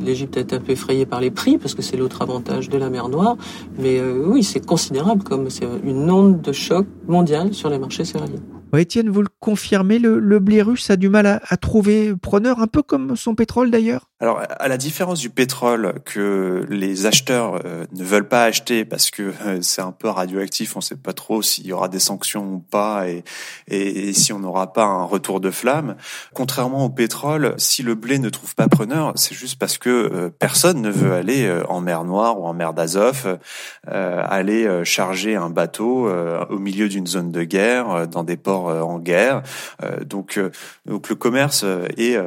L'Égypte 0.04 0.36
a 0.36 0.40
été 0.40 0.56
un 0.56 0.60
peu 0.60 0.72
effrayée 0.72 1.06
par 1.06 1.20
les 1.20 1.30
prix 1.30 1.56
parce 1.56 1.74
que 1.74 1.82
c'est 1.82 1.96
l'autre 1.96 2.20
avantage 2.22 2.68
de 2.68 2.76
la 2.76 2.90
mer 2.90 3.08
Noire. 3.08 3.36
Mais 3.78 4.00
oui, 4.02 4.42
c'est 4.42 4.64
considérable 4.64 5.22
comme 5.22 5.48
c'est 5.48 5.68
une 5.84 6.10
onde 6.10 6.40
de 6.42 6.52
choc 6.52 6.86
mondiale 7.06 7.54
sur 7.54 7.70
les 7.70 7.78
marchés 7.78 8.04
céréaliers. 8.04 8.40
Étienne, 8.78 9.10
vous 9.10 9.22
le 9.22 9.28
confirmez, 9.40 9.98
le, 9.98 10.38
blé 10.38 10.62
russe 10.62 10.90
a 10.90 10.96
du 10.96 11.08
mal 11.08 11.26
à, 11.26 11.56
trouver 11.56 12.14
preneur, 12.14 12.60
un 12.60 12.66
peu 12.66 12.82
comme 12.82 13.16
son 13.16 13.34
pétrole 13.34 13.70
d'ailleurs? 13.70 14.08
Alors, 14.20 14.42
à 14.58 14.68
la 14.68 14.76
différence 14.76 15.18
du 15.18 15.30
pétrole 15.30 15.94
que 16.04 16.66
les 16.68 17.06
acheteurs 17.06 17.60
euh, 17.64 17.86
ne 17.92 18.04
veulent 18.04 18.28
pas 18.28 18.44
acheter 18.44 18.84
parce 18.84 19.10
que 19.10 19.32
euh, 19.46 19.62
c'est 19.62 19.80
un 19.80 19.92
peu 19.92 20.08
radioactif, 20.08 20.76
on 20.76 20.80
ne 20.80 20.84
sait 20.84 20.96
pas 20.96 21.14
trop 21.14 21.40
s'il 21.40 21.66
y 21.66 21.72
aura 21.72 21.88
des 21.88 21.98
sanctions 21.98 22.44
ou 22.44 22.58
pas 22.58 23.08
et, 23.08 23.24
et, 23.68 24.12
si 24.12 24.34
on 24.34 24.38
n'aura 24.38 24.74
pas 24.74 24.84
un 24.84 25.04
retour 25.04 25.40
de 25.40 25.50
flamme. 25.50 25.96
Contrairement 26.34 26.84
au 26.84 26.90
pétrole, 26.90 27.54
si 27.56 27.82
le 27.82 27.94
blé 27.94 28.18
ne 28.18 28.28
trouve 28.28 28.54
pas 28.54 28.68
preneur, 28.68 29.12
c'est 29.16 29.34
juste 29.34 29.58
parce 29.58 29.78
que 29.78 29.88
euh, 29.88 30.28
personne 30.28 30.82
ne 30.82 30.90
veut 30.90 31.12
aller 31.12 31.50
en 31.68 31.80
mer 31.80 32.04
Noire 32.04 32.38
ou 32.38 32.44
en 32.44 32.52
mer 32.52 32.74
d'Azov, 32.74 33.38
aller 33.86 34.82
charger 34.84 35.36
un 35.36 35.50
bateau 35.50 36.08
au 36.08 36.58
milieu 36.58 36.88
d'une 36.88 37.06
zone 37.06 37.30
de 37.30 37.42
guerre 37.42 38.06
dans 38.08 38.24
des 38.24 38.36
ports 38.36 38.59
euh, 38.68 38.82
en 38.82 38.98
guerre. 38.98 39.42
Euh, 39.82 40.04
donc, 40.04 40.36
euh, 40.36 40.50
donc 40.86 41.08
le 41.08 41.14
commerce 41.14 41.64
est 41.96 42.18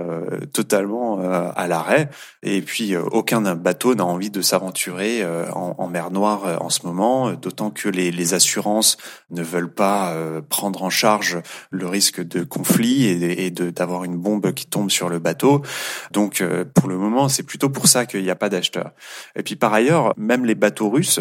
totalement 0.53 1.19
à 1.19 1.67
l'arrêt. 1.67 2.09
Et 2.41 2.61
puis 2.61 2.95
aucun 2.95 3.41
bateau 3.55 3.95
n'a 3.95 4.05
envie 4.05 4.29
de 4.29 4.41
s'aventurer 4.41 5.25
en, 5.53 5.87
mer 5.87 6.11
Noire 6.11 6.61
en 6.61 6.69
ce 6.69 6.85
moment, 6.85 7.31
d'autant 7.33 7.69
que 7.69 7.89
les, 7.89 8.11
les, 8.11 8.33
assurances 8.33 8.97
ne 9.31 9.43
veulent 9.43 9.71
pas 9.71 10.13
prendre 10.49 10.83
en 10.83 10.89
charge 10.89 11.37
le 11.71 11.87
risque 11.87 12.21
de 12.21 12.43
conflit 12.43 13.05
et, 13.05 13.45
et 13.45 13.51
d'avoir 13.51 14.03
une 14.03 14.17
bombe 14.17 14.53
qui 14.53 14.65
tombe 14.65 14.89
sur 14.89 15.09
le 15.09 15.19
bateau. 15.19 15.61
Donc 16.11 16.43
pour 16.73 16.87
le 16.87 16.97
moment, 16.97 17.29
c'est 17.29 17.43
plutôt 17.43 17.69
pour 17.69 17.87
ça 17.87 18.05
qu'il 18.05 18.23
n'y 18.23 18.29
a 18.29 18.35
pas 18.35 18.49
d'acheteurs. 18.49 18.91
Et 19.35 19.43
puis 19.43 19.55
par 19.55 19.73
ailleurs, 19.73 20.13
même 20.17 20.45
les 20.45 20.55
bateaux 20.55 20.89
russes, 20.89 21.19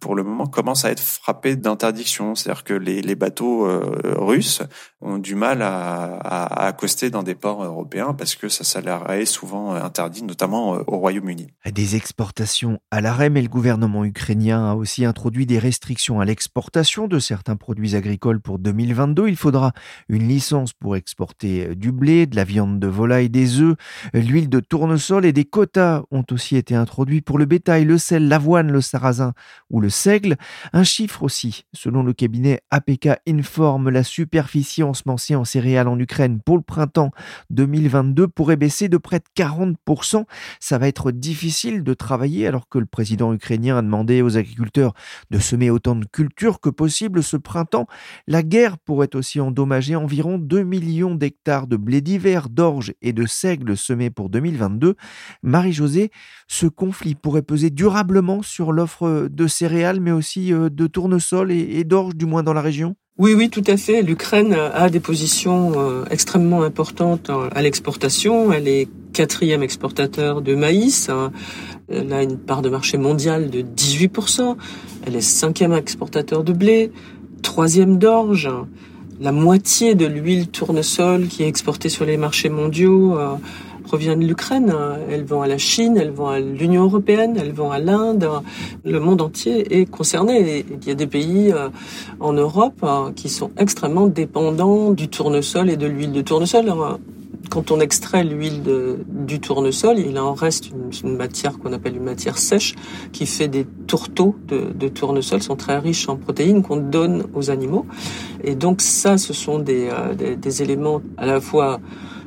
pour 0.00 0.14
le 0.14 0.22
moment, 0.22 0.46
commencent 0.46 0.84
à 0.84 0.90
être 0.90 1.02
frappés 1.02 1.56
d'interdiction. 1.56 2.34
C'est-à-dire 2.34 2.64
que 2.64 2.74
les, 2.74 3.02
les 3.02 3.14
bateaux 3.14 3.68
russes 4.16 4.53
ont 5.00 5.18
du 5.18 5.34
mal 5.34 5.62
à, 5.62 6.16
à, 6.16 6.66
accoster 6.66 7.10
dans 7.10 7.22
des 7.22 7.34
ports 7.34 7.64
européens 7.64 8.14
parce 8.14 8.34
que 8.34 8.48
ça, 8.48 8.64
ça 8.64 8.80
leur 8.80 9.10
est 9.12 9.24
souvent 9.24 9.74
interdit, 9.74 10.22
notamment 10.22 10.76
euh, 10.76 10.84
au 10.86 10.98
Royaume-Uni. 10.98 11.48
Des 11.70 11.96
exportations 11.96 12.78
à 12.90 13.00
l'arrêt, 13.00 13.30
mais 13.30 13.42
le 13.42 13.48
gouvernement 13.48 14.04
ukrainien 14.04 14.70
a 14.70 14.74
aussi 14.74 15.04
introduit 15.04 15.46
des 15.46 15.58
restrictions 15.58 16.20
à 16.20 16.24
l'exportation 16.24 17.08
de 17.08 17.18
certains 17.18 17.56
produits 17.56 17.96
agricoles 17.96 18.40
pour 18.40 18.58
2022. 18.58 19.28
Il 19.28 19.36
faudra 19.36 19.72
une 20.08 20.28
licence 20.28 20.72
pour 20.72 20.96
exporter 20.96 21.68
euh, 21.68 21.74
du 21.74 21.92
blé, 21.92 22.26
de 22.26 22.36
la 22.36 22.44
viande 22.44 22.78
de 22.80 22.86
volaille, 22.86 23.30
des 23.30 23.60
œufs, 23.60 23.76
l'huile 24.12 24.48
de 24.48 24.60
tournesol 24.60 25.24
et 25.24 25.32
des 25.32 25.44
quotas 25.44 26.02
ont 26.10 26.24
aussi 26.30 26.56
été 26.56 26.74
introduits 26.74 27.20
pour 27.20 27.38
le 27.38 27.44
bétail, 27.44 27.84
le 27.84 27.98
sel, 27.98 28.28
l'avoine, 28.28 28.70
le 28.70 28.80
sarrasin 28.80 29.32
ou 29.70 29.80
le 29.80 29.90
seigle. 29.90 30.36
Un 30.72 30.84
chiffre 30.84 31.22
aussi, 31.22 31.64
selon 31.72 32.02
le 32.02 32.12
cabinet 32.12 32.60
APK 32.70 33.08
Informe, 33.28 33.90
la 33.90 34.02
superficie 34.44 34.82
ensemencée 34.82 35.34
en 35.34 35.44
céréales 35.44 35.88
en 35.88 35.98
Ukraine 35.98 36.38
pour 36.44 36.56
le 36.56 36.62
printemps 36.62 37.12
2022 37.48 38.28
pourrait 38.28 38.56
baisser 38.56 38.88
de 38.88 38.98
près 38.98 39.18
de 39.18 39.24
40%. 39.34 40.24
Ça 40.60 40.76
va 40.76 40.86
être 40.86 41.10
difficile 41.12 41.82
de 41.82 41.94
travailler 41.94 42.46
alors 42.46 42.68
que 42.68 42.78
le 42.78 42.84
président 42.84 43.32
ukrainien 43.32 43.78
a 43.78 43.82
demandé 43.82 44.20
aux 44.20 44.36
agriculteurs 44.36 44.92
de 45.30 45.38
semer 45.38 45.70
autant 45.70 45.96
de 45.96 46.04
cultures 46.04 46.60
que 46.60 46.68
possible 46.68 47.22
ce 47.22 47.38
printemps. 47.38 47.86
La 48.26 48.42
guerre 48.42 48.76
pourrait 48.76 49.16
aussi 49.16 49.40
endommager 49.40 49.96
environ 49.96 50.38
2 50.38 50.62
millions 50.62 51.14
d'hectares 51.14 51.66
de 51.66 51.76
blé 51.76 52.02
d'hiver, 52.02 52.50
d'orge 52.50 52.92
et 53.00 53.14
de 53.14 53.24
seigle 53.24 53.78
semés 53.78 54.10
pour 54.10 54.28
2022. 54.28 54.94
Marie-Josée, 55.42 56.10
ce 56.48 56.66
conflit 56.66 57.14
pourrait 57.14 57.42
peser 57.42 57.70
durablement 57.70 58.42
sur 58.42 58.72
l'offre 58.72 59.28
de 59.30 59.46
céréales 59.46 60.00
mais 60.00 60.12
aussi 60.12 60.52
euh, 60.52 60.68
de 60.68 60.86
tournesol 60.86 61.50
et 61.50 61.84
d'orge 61.84 62.14
du 62.14 62.26
moins 62.26 62.42
dans 62.42 62.52
la 62.52 62.60
région? 62.60 62.94
Oui, 63.16 63.32
oui, 63.34 63.48
tout 63.48 63.62
à 63.68 63.76
fait. 63.76 64.02
L'Ukraine 64.02 64.54
a 64.54 64.90
des 64.90 64.98
positions 64.98 65.72
euh, 65.76 66.04
extrêmement 66.10 66.62
importantes 66.64 67.30
à 67.30 67.62
l'exportation. 67.62 68.52
Elle 68.52 68.66
est 68.66 68.88
quatrième 69.12 69.62
exportateur 69.62 70.42
de 70.42 70.56
maïs. 70.56 71.08
Elle 71.88 72.12
a 72.12 72.24
une 72.24 72.38
part 72.38 72.60
de 72.60 72.68
marché 72.68 72.98
mondial 72.98 73.50
de 73.50 73.62
18%. 73.62 74.56
Elle 75.06 75.14
est 75.14 75.20
cinquième 75.20 75.72
exportateur 75.74 76.42
de 76.42 76.52
blé, 76.52 76.90
troisième 77.42 77.98
d'orge. 77.98 78.50
La 79.20 79.30
moitié 79.30 79.94
de 79.94 80.06
l'huile 80.06 80.48
tournesol 80.48 81.28
qui 81.28 81.44
est 81.44 81.48
exportée 81.48 81.88
sur 81.88 82.04
les 82.04 82.16
marchés 82.16 82.48
mondiaux 82.48 83.16
euh, 83.16 83.36
provient 83.84 84.16
de 84.16 84.24
l'Ukraine. 84.24 84.74
Elles 85.10 85.24
vont 85.24 85.42
à 85.42 85.46
la 85.46 85.58
Chine, 85.58 85.96
elles 85.96 86.10
vont 86.10 86.26
à 86.26 86.40
l'Union 86.40 86.84
européenne, 86.84 87.36
elles 87.38 87.52
vont 87.52 87.70
à 87.70 87.78
l'Inde. 87.78 88.28
Le 88.84 88.98
monde 88.98 89.20
entier 89.20 89.80
est 89.80 89.86
concerné. 89.86 90.64
il 90.70 90.88
y 90.88 90.90
a 90.90 90.94
des 90.94 91.06
pays 91.06 91.52
euh, 91.52 91.68
en 92.20 92.32
Europe 92.32 92.80
euh, 92.82 93.12
qui 93.12 93.28
sont 93.28 93.50
extrêmement 93.56 94.06
dépendants 94.06 94.90
du 94.90 95.08
tournesol 95.08 95.70
et 95.70 95.76
de 95.76 95.86
l'huile 95.86 96.12
de 96.12 96.22
tournesol. 96.22 96.72
Quand 97.50 97.70
on 97.70 97.78
extrait 97.78 98.24
l'huile 98.24 98.62
du 99.08 99.38
tournesol, 99.38 99.98
il 99.98 100.18
en 100.18 100.34
reste 100.34 100.70
une, 100.70 101.16
matière 101.16 101.58
qu'on 101.58 101.72
appelle 101.72 101.96
une 101.96 102.04
matière 102.04 102.38
sèche 102.38 102.74
qui 103.12 103.26
fait 103.26 103.48
des 103.48 103.66
tourteaux 103.86 104.34
de, 104.48 104.88
tournesol, 104.88 105.42
sont 105.42 105.54
très 105.54 105.78
riches 105.78 106.08
en 106.08 106.16
protéines 106.16 106.62
qu'on 106.62 106.78
donne 106.78 107.24
aux 107.34 107.50
animaux. 107.50 107.86
Et 108.42 108.54
donc 108.54 108.80
ça, 108.80 109.18
ce 109.18 109.32
sont 109.32 109.58
des, 109.58 109.88
euh, 109.90 110.50
éléments 110.60 111.02
à 111.16 111.26
la 111.26 111.40
fois 111.40 111.80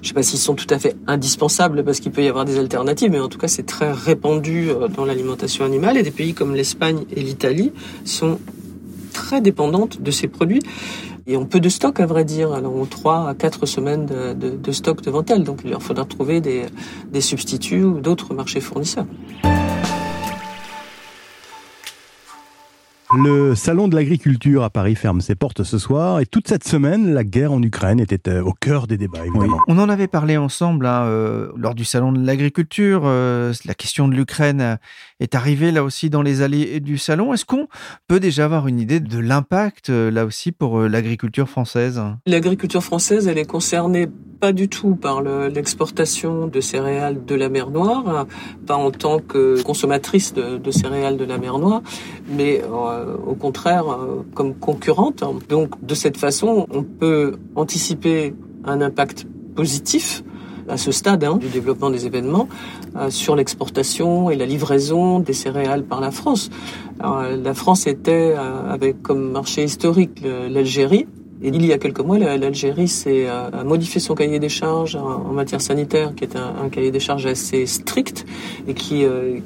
je 0.07 0.11
sais 0.11 0.15
pas 0.15 0.23
s'ils 0.23 0.39
sont 0.39 0.55
tout 0.55 0.73
à 0.73 0.79
fait 0.79 0.95
indispensables 1.05 1.83
parce 1.83 1.99
qu'il 1.99 2.13
peut 2.13 2.23
y 2.23 2.29
avoir 2.29 2.45
des 2.45 2.57
alternatives, 2.57 3.11
mais 3.11 3.19
en 3.19 3.27
tout 3.27 3.37
cas 3.37 3.49
c'est 3.49 3.65
très 3.65 3.91
répandu 3.91 4.69
euh, 4.69 4.87
dans 4.87 5.03
l'alimentation 5.03 5.65
animale 5.65 5.97
et 5.97 6.01
des 6.01 6.11
pays 6.11 6.33
comme 6.33 6.55
l'Espagne 6.55 7.03
et 7.13 7.19
l'Italie 7.19 7.73
sont 8.05 8.39
très 9.11 9.41
dépendantes 9.41 10.01
de 10.01 10.09
ces 10.09 10.29
produits. 10.29 10.61
Et 11.29 11.35
ont 11.35 11.45
peu 11.45 11.59
de 11.59 11.67
stock, 11.67 11.99
à 11.99 12.05
vrai 12.05 12.23
dire. 12.23 12.53
Alors, 12.53 12.73
ont 12.73 12.85
trois 12.85 13.27
à 13.27 13.35
quatre 13.35 13.65
semaines 13.65 14.05
de, 14.05 14.71
stock 14.71 15.01
devant 15.01 15.25
elles. 15.25 15.43
Donc, 15.43 15.59
il 15.65 15.71
leur 15.71 15.83
faudra 15.83 16.05
trouver 16.05 16.39
des 16.39 17.21
substituts 17.21 17.83
ou 17.83 17.99
d'autres 17.99 18.33
marchés 18.33 18.61
fournisseurs. 18.61 19.07
Le 23.15 23.55
salon 23.55 23.87
de 23.87 23.95
l'agriculture 23.95 24.63
à 24.63 24.69
Paris 24.69 24.95
ferme 24.95 25.21
ses 25.21 25.35
portes 25.35 25.63
ce 25.63 25.77
soir 25.77 26.19
et 26.19 26.25
toute 26.25 26.49
cette 26.49 26.67
semaine, 26.67 27.13
la 27.13 27.23
guerre 27.23 27.53
en 27.53 27.61
Ukraine 27.61 28.01
était 28.01 28.29
euh, 28.29 28.43
au 28.43 28.51
cœur 28.51 28.85
des 28.85 28.97
débats, 28.97 29.25
évidemment. 29.25 29.59
On 29.69 29.79
en 29.79 29.87
avait 29.87 30.07
parlé 30.07 30.35
ensemble 30.35 30.85
hein, 30.85 31.03
euh, 31.05 31.49
lors 31.55 31.73
du 31.73 31.85
salon 31.85 32.11
de 32.11 32.25
l'agriculture. 32.25 33.03
Euh, 33.05 33.53
la 33.63 33.73
question 33.75 34.09
de 34.09 34.13
l'Ukraine 34.13 34.77
est 35.21 35.35
arrivée 35.35 35.71
là 35.71 35.85
aussi 35.85 36.09
dans 36.09 36.21
les 36.21 36.41
allées 36.41 36.81
du 36.81 36.97
salon. 36.97 37.33
Est-ce 37.33 37.45
qu'on 37.45 37.69
peut 38.09 38.19
déjà 38.19 38.43
avoir 38.43 38.67
une 38.67 38.79
idée 38.79 38.99
de 38.99 39.19
l'impact 39.19 39.87
là 39.87 40.25
aussi 40.25 40.51
pour 40.51 40.81
l'agriculture 40.81 41.47
française? 41.47 42.01
L'agriculture 42.25 42.83
française, 42.83 43.29
elle 43.29 43.37
est 43.37 43.45
concernée 43.45 44.09
pas 44.39 44.53
du 44.53 44.69
tout 44.69 44.95
par 44.95 45.21
l'exportation 45.21 46.47
de 46.47 46.61
céréales 46.61 47.25
de 47.25 47.35
la 47.35 47.49
mer 47.49 47.69
Noire, 47.69 48.27
pas 48.65 48.75
en 48.75 48.91
tant 48.91 49.19
que 49.19 49.61
consommatrice 49.63 50.33
de, 50.33 50.71
céréales 50.71 51.17
de 51.17 51.25
la 51.25 51.37
mer 51.37 51.57
Noire, 51.57 51.81
mais 52.29 52.61
euh, 52.63 53.15
au 53.25 53.33
contraire 53.33 53.89
euh, 53.89 54.25
comme 54.33 54.53
concurrente. 54.53 55.23
Donc 55.49 55.83
de 55.85 55.95
cette 55.95 56.17
façon, 56.17 56.67
on 56.71 56.83
peut 56.83 57.37
anticiper 57.55 58.35
un 58.65 58.81
impact 58.81 59.25
positif 59.55 60.23
à 60.69 60.77
ce 60.77 60.91
stade 60.91 61.23
hein, 61.23 61.37
du 61.37 61.47
développement 61.47 61.89
des 61.89 62.05
événements 62.05 62.47
euh, 62.95 63.09
sur 63.09 63.35
l'exportation 63.35 64.29
et 64.29 64.35
la 64.35 64.45
livraison 64.45 65.19
des 65.19 65.33
céréales 65.33 65.83
par 65.83 66.01
la 66.01 66.11
France. 66.11 66.49
la 66.99 67.53
France 67.53 67.87
était 67.87 68.35
avec 68.69 69.01
comme 69.01 69.31
marché 69.31 69.63
historique 69.63 70.21
l'Algérie 70.23 71.07
et 71.41 71.49
il 71.49 71.65
y 71.65 71.71
a 71.71 71.77
quelques 71.77 71.99
mois, 71.99 72.17
l'Algérie 72.17 72.87
s'est 72.87 73.27
a 73.27 73.63
modifié 73.63 74.01
son 74.01 74.15
cahier 74.15 74.39
des 74.39 74.49
charges 74.49 74.95
en 74.95 75.31
matière 75.33 75.61
sanitaire, 75.61 76.15
qui 76.15 76.23
est 76.23 76.35
un, 76.35 76.69
cahier 76.69 76.91
des 76.91 76.99
charges 76.99 77.25
assez 77.25 77.65
strict 77.65 78.25
et 78.67 78.73
qui, 78.73 79.03
euh, 79.03 79.39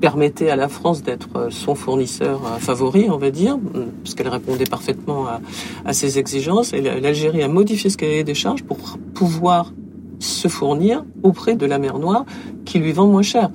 permettait 0.00 0.50
à 0.50 0.56
la 0.56 0.68
France 0.68 1.02
d'être 1.02 1.48
son 1.50 1.74
fournisseur 1.74 2.40
euh, 2.46 2.58
favori, 2.58 3.08
on 3.10 3.16
va 3.16 3.30
dire, 3.30 3.58
parce 4.04 4.14
qu'elle 4.14 4.28
répondait 4.28 4.64
parfaitement 4.64 5.26
à, 5.26 5.40
à 5.84 5.92
ces 5.92 6.18
exigences. 6.18 6.72
Et 6.72 6.80
l'Algérie 6.80 7.42
a 7.42 7.48
modifié 7.48 7.90
ce 7.90 7.96
cahier 7.96 8.24
des 8.24 8.34
charges 8.34 8.62
pour 8.62 8.78
pouvoir 9.14 9.72
se 10.18 10.48
fournir 10.48 11.04
auprès 11.22 11.54
de 11.54 11.66
la 11.66 11.78
mer 11.78 11.98
Noire 11.98 12.24
qui 12.64 12.78
lui 12.78 12.92
vend 12.92 13.06
moins 13.06 13.22
cher. 13.22 13.50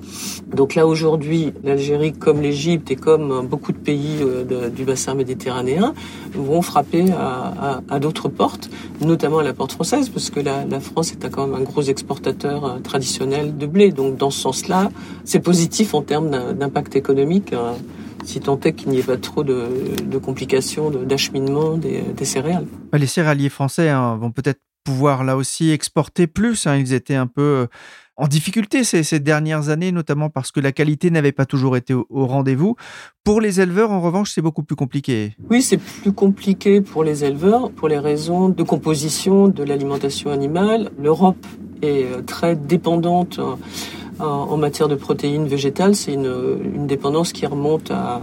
Donc 0.52 0.74
là 0.74 0.86
aujourd'hui, 0.86 1.52
l'Algérie 1.62 2.12
comme 2.12 2.40
l'Égypte 2.40 2.90
et 2.90 2.96
comme 2.96 3.46
beaucoup 3.46 3.72
de 3.72 3.78
pays 3.78 4.18
euh, 4.20 4.70
du 4.70 4.84
bassin 4.84 5.14
méditerranéen 5.14 5.94
vont 6.34 6.62
frapper 6.62 7.04
à, 7.12 8.00
d'autres 8.00 8.28
portes, 8.28 8.68
notamment 9.00 9.38
à 9.38 9.42
la 9.44 9.52
porte 9.52 9.72
française, 9.72 10.08
parce 10.08 10.30
que 10.30 10.40
la, 10.40 10.80
France 10.80 11.12
est 11.12 11.30
quand 11.30 11.46
même 11.46 11.56
un 11.56 11.62
gros 11.62 11.82
exportateur 11.82 12.64
euh, 12.64 12.78
traditionnel 12.80 13.56
de 13.56 13.66
blé. 13.66 13.92
Donc 13.92 14.16
dans 14.16 14.30
ce 14.30 14.40
sens-là, 14.40 14.90
c'est 15.24 15.40
positif 15.40 15.94
en 15.94 16.02
termes 16.02 16.54
d'impact 16.54 16.96
économique 16.96 17.52
euh, 17.52 17.72
si 18.24 18.40
tant 18.40 18.58
est 18.60 18.72
qu'il 18.72 18.90
n'y 18.90 18.98
ait 18.98 19.02
pas 19.02 19.16
trop 19.16 19.44
de, 19.44 19.68
complications 20.22 20.90
d'acheminement 20.90 21.76
des, 21.76 22.24
céréales. 22.24 22.66
Les 22.92 23.06
céréaliers 23.06 23.50
français 23.50 23.90
hein, 23.90 24.16
vont 24.16 24.30
peut-être 24.30 24.60
pouvoir 24.84 25.24
là 25.24 25.36
aussi 25.36 25.70
exporter 25.70 26.26
plus. 26.26 26.66
Hein. 26.66 26.76
Ils 26.76 26.92
étaient 26.92 27.14
un 27.14 27.26
peu 27.26 27.66
en 28.16 28.28
difficulté 28.28 28.84
ces, 28.84 29.18
dernières 29.18 29.70
années, 29.70 29.90
notamment 29.90 30.30
parce 30.30 30.52
que 30.52 30.60
la 30.60 30.70
qualité 30.70 31.10
n'avait 31.10 31.32
pas 31.32 31.46
toujours 31.46 31.76
été 31.76 31.94
au, 31.94 32.06
rendez-vous. 32.10 32.76
Pour 33.24 33.40
les 33.40 33.60
éleveurs, 33.60 33.90
en 33.90 34.00
revanche, 34.00 34.30
c'est 34.32 34.42
beaucoup 34.42 34.62
plus 34.62 34.76
compliqué. 34.76 35.36
Oui, 35.50 35.62
c'est 35.62 35.78
plus 35.78 36.12
compliqué 36.12 36.80
pour 36.80 37.02
les 37.02 37.24
éleveurs 37.24 37.70
pour 37.72 37.88
les 37.88 37.98
raisons 37.98 38.48
de 38.48 38.62
composition 38.62 39.48
de 39.48 39.64
l'alimentation 39.64 40.30
animale. 40.30 40.90
L'Europe 40.98 41.44
est 41.82 42.04
euh, 42.04 42.22
très 42.22 42.54
dépendante 42.54 43.40
euh, 43.40 43.56
en 44.24 44.56
matière 44.56 44.86
de 44.86 44.94
protéines 44.94 45.48
végétales. 45.48 45.96
C'est 45.96 46.12
une, 46.12 46.86
dépendance 46.86 47.32
qui 47.32 47.46
remonte 47.46 47.90
à, 47.90 48.20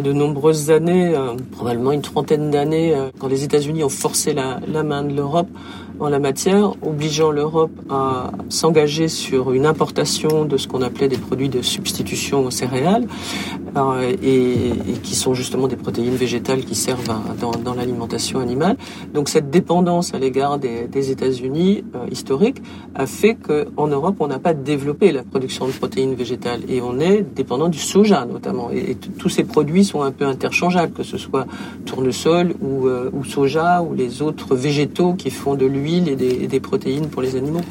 de 0.00 0.12
nombreuses 0.12 0.70
années, 0.70 1.14
euh, 1.14 1.34
probablement 1.52 1.92
une 1.92 2.00
trentaine 2.00 2.50
d'années, 2.50 2.96
quand 3.18 3.28
les 3.28 3.44
États-Unis 3.44 3.84
ont 3.84 3.90
forcé 3.90 4.32
la 4.32 4.82
main 4.82 5.02
de 5.02 5.14
l'Europe 5.14 5.48
en 5.98 6.08
la 6.08 6.18
matière, 6.18 6.72
obligeant 6.82 7.30
l'Europe 7.30 7.70
à 7.88 8.30
s'engager 8.48 9.08
sur 9.08 9.52
une 9.52 9.66
importation 9.66 10.44
de 10.44 10.56
ce 10.56 10.68
qu'on 10.68 10.82
appelait 10.82 11.08
des 11.08 11.16
produits 11.16 11.48
de 11.48 11.62
substitution 11.62 12.44
aux 12.44 12.50
céréales, 12.50 13.06
euh, 13.76 14.14
et, 14.22 14.72
qui 15.02 15.14
sont 15.14 15.34
justement 15.34 15.68
des 15.68 15.76
protéines 15.76 16.16
végétales 16.16 16.64
qui 16.64 16.74
servent 16.74 17.04
dans, 17.40 17.74
l'alimentation 17.74 18.40
animale. 18.40 18.76
Donc 19.12 19.28
cette 19.28 19.50
dépendance 19.50 20.14
à 20.14 20.18
l'égard 20.18 20.58
des, 20.58 20.86
des 20.86 21.10
États-Unis 21.10 21.84
euh, 21.94 22.06
historique 22.10 22.62
a 22.94 23.06
fait 23.06 23.34
qu'en 23.34 23.86
Europe, 23.86 24.16
on 24.20 24.26
n'a 24.26 24.38
pas 24.38 24.54
développé 24.54 25.12
la 25.12 25.22
production 25.22 25.66
de 25.66 25.72
protéines 25.72 26.14
végétales 26.14 26.60
et 26.68 26.80
on 26.80 26.98
est 26.98 27.22
dépendant 27.22 27.68
du 27.68 27.78
soja 27.78 28.24
notamment. 28.24 28.70
Et, 28.72 28.92
et 28.92 28.94
tous 28.94 29.28
ces 29.28 29.44
produits 29.44 29.84
sont 29.84 30.02
un 30.02 30.12
peu 30.12 30.24
interchangeables, 30.24 30.92
que 30.92 31.02
ce 31.02 31.18
soit 31.18 31.46
tournesol 31.84 32.54
ou, 32.60 32.86
euh, 32.86 33.10
ou 33.12 33.24
soja 33.24 33.82
ou 33.82 33.94
les 33.94 34.22
autres 34.22 34.54
végétaux 34.54 35.14
qui 35.14 35.30
font 35.30 35.54
de 35.54 35.66
l'huile 35.66 35.85
et 35.86 36.46
des, 36.46 36.60
protéines 36.60 37.08
pour 37.08 37.22
les 37.22 37.36
animaux. 37.36 37.62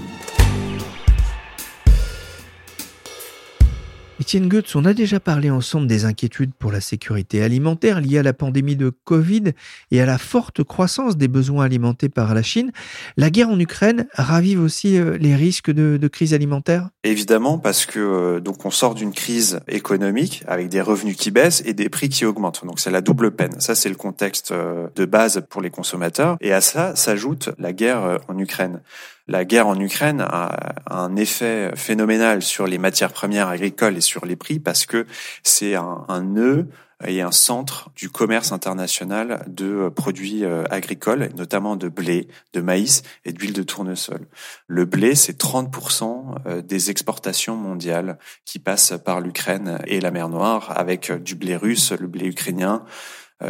Étienne 4.25 4.49
Goetz, 4.49 4.75
on 4.75 4.85
a 4.85 4.95
déjà 4.95 5.19
parlé 5.19 5.51
ensemble 5.51 5.85
des 5.85 6.05
inquiétudes 6.05 6.51
pour 6.57 6.71
la 6.71 6.81
sécurité 6.81 7.43
alimentaire 7.43 8.01
liées 8.01 8.17
à 8.17 8.23
la 8.23 8.33
pandémie 8.33 8.75
de 8.75 8.89
Covid 8.89 9.51
et 9.91 10.01
à 10.01 10.07
la 10.07 10.17
forte 10.17 10.63
croissance 10.63 11.15
des 11.15 11.27
besoins 11.27 11.63
alimentés 11.63 12.09
par 12.09 12.33
la 12.33 12.41
Chine. 12.41 12.71
La 13.17 13.29
guerre 13.29 13.49
en 13.49 13.59
Ukraine 13.59 14.07
ravive 14.13 14.59
aussi 14.59 14.97
euh, 14.97 15.15
les 15.19 15.35
risques 15.35 15.69
de, 15.69 15.97
de 15.97 16.07
crise 16.07 16.33
alimentaire? 16.33 16.89
Évidemment, 17.03 17.59
parce 17.59 17.85
que 17.85 17.99
euh, 17.99 18.39
donc 18.39 18.65
on 18.65 18.71
sort 18.71 18.95
d'une 18.95 19.13
crise 19.13 19.59
économique 19.67 20.43
avec 20.47 20.69
des 20.69 20.81
revenus 20.81 21.17
qui 21.17 21.29
baissent 21.29 21.61
et 21.63 21.75
des 21.75 21.89
prix 21.89 22.09
qui 22.09 22.25
augmentent. 22.25 22.65
Donc 22.65 22.79
c'est 22.79 22.89
la 22.89 23.01
double 23.01 23.29
peine. 23.29 23.61
Ça 23.61 23.75
c'est 23.75 23.89
le 23.89 23.95
contexte 23.95 24.49
euh, 24.49 24.87
de 24.95 25.05
base 25.05 25.43
pour 25.51 25.61
les 25.61 25.69
consommateurs. 25.69 26.37
Et 26.41 26.51
à 26.51 26.61
ça 26.61 26.95
s'ajoute 26.95 27.51
la 27.59 27.73
guerre 27.73 28.21
en 28.27 28.39
Ukraine. 28.39 28.81
La 29.27 29.43
guerre 29.43 29.67
en 29.67 29.79
Ukraine 29.79 30.21
a 30.21 30.75
un 30.87 31.15
effet 31.15 31.71
phénoménal 31.75 32.43
sur 32.43 32.67
les 32.67 32.77
matières 32.77 33.11
premières 33.11 33.47
agricoles 33.47 33.97
et 33.97 34.01
sur 34.01 34.25
les 34.25 34.35
prix 34.35 34.59
parce 34.59 34.85
que 34.85 35.07
c'est 35.41 35.73
un, 35.75 36.21
nœud 36.21 36.67
et 37.05 37.21
un 37.21 37.31
centre 37.31 37.89
du 37.95 38.09
commerce 38.09 38.51
international 38.51 39.43
de 39.47 39.89
produits 39.89 40.43
agricoles, 40.69 41.31
notamment 41.35 41.75
de 41.75 41.89
blé, 41.89 42.27
de 42.53 42.61
maïs 42.61 43.01
et 43.25 43.33
d'huile 43.33 43.53
de 43.53 43.63
tournesol. 43.63 44.27
Le 44.67 44.85
blé, 44.85 45.15
c'est 45.15 45.41
30% 45.41 46.61
des 46.61 46.91
exportations 46.91 47.55
mondiales 47.55 48.19
qui 48.45 48.59
passent 48.59 48.93
par 49.03 49.21
l'Ukraine 49.21 49.79
et 49.87 50.01
la 50.01 50.11
mer 50.11 50.29
Noire, 50.29 50.71
avec 50.77 51.11
du 51.11 51.33
blé 51.33 51.55
russe, 51.55 51.91
le 51.91 52.07
blé 52.07 52.27
ukrainien, 52.27 52.85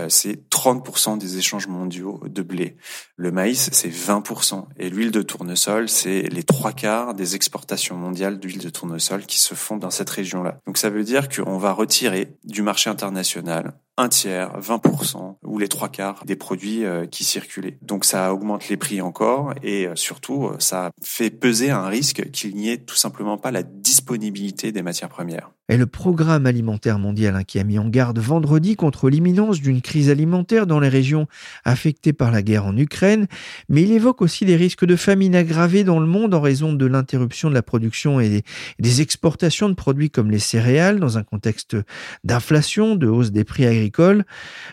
c'est 0.08 0.50
30% 0.50 1.18
des 1.18 1.38
échanges 1.38 1.68
mondiaux 1.68 2.22
de 2.25 2.42
blé. 2.42 2.77
Le 3.15 3.32
maïs, 3.32 3.70
c'est 3.72 3.89
20%. 3.89 4.65
Et 4.77 4.89
l'huile 4.89 5.12
de 5.12 5.22
tournesol, 5.22 5.89
c'est 5.89 6.24
les 6.24 6.44
trois 6.44 6.72
quarts 6.72 7.13
des 7.13 7.36
exportations 7.36 7.96
mondiales 7.96 8.39
d'huile 8.39 8.60
de 8.60 8.70
tournesol 8.70 9.25
qui 9.25 9.39
se 9.39 9.54
font 9.54 9.77
dans 9.77 9.92
cette 9.92 10.10
région-là. 10.10 10.60
Donc 10.65 10.77
ça 10.77 10.89
veut 10.89 11.04
dire 11.04 11.30
qu'on 11.30 11.58
va 11.58 11.72
retirer 11.72 12.38
du 12.44 12.62
marché 12.62 12.89
international 12.89 13.74
un 13.98 14.10
tiers, 14.10 14.60
20% 14.60 15.38
ou 15.44 15.58
les 15.58 15.68
trois 15.68 15.90
quarts 15.90 16.24
des 16.25 16.36
produits 16.36 16.84
qui 17.12 17.24
circulaient. 17.24 17.78
Donc 17.82 18.04
ça 18.06 18.34
augmente 18.34 18.68
les 18.68 18.78
prix 18.78 19.02
encore 19.02 19.54
et 19.64 19.88
surtout 19.96 20.52
ça 20.60 20.92
fait 21.02 21.30
peser 21.30 21.72
un 21.72 21.88
risque 21.88 22.30
qu'il 22.32 22.56
n'y 22.56 22.70
ait 22.70 22.78
tout 22.78 22.96
simplement 22.96 23.38
pas 23.38 23.52
la 23.52 23.64
disponibilité 23.64 24.72
des 24.72 24.82
matières 24.82 25.10
premières. 25.10 25.52
Et 25.68 25.78
le 25.78 25.88
programme 25.88 26.46
alimentaire 26.46 27.00
mondial 27.00 27.44
qui 27.46 27.58
a 27.58 27.64
mis 27.64 27.80
en 27.80 27.90
garde 27.90 28.20
vendredi 28.20 28.75
contre 28.75 29.10
l'imminence 29.10 29.62
d'une 29.62 29.82
crise 29.82 30.12
alimentaire 30.12 30.68
dans 30.68 30.80
les 30.80 30.90
régions 30.90 31.28
affectées 31.64 32.14
par 32.14 32.30
la 32.30 32.44
guerre 32.44 32.68
en 32.68 32.78
Ukraine, 32.78 33.25
mais 33.68 33.82
il 33.82 33.92
évoque 33.92 34.22
aussi 34.22 34.46
des 34.46 34.58
risques 34.58 34.86
de 34.86 34.96
famine 34.96 35.36
aggravée 35.36 35.84
dans 35.84 36.00
le 36.00 36.06
monde 36.06 36.36
en 36.36 36.42
raison 36.42 36.72
de 36.74 36.86
l'interruption 36.86 37.50
de 37.50 37.56
la 37.56 37.64
production 37.64 38.20
et 38.20 38.44
des 38.78 39.02
exportations 39.02 39.68
de 39.68 39.74
produits 39.74 40.12
comme 40.12 40.30
les 40.30 40.40
céréales 40.40 41.00
dans 41.00 41.18
un 41.18 41.24
contexte 41.24 41.78
d'inflation, 42.24 42.96
de 42.96 43.08
hausse 43.08 43.32
des 43.32 43.44
prix 43.44 43.66
agricoles. 43.66 43.85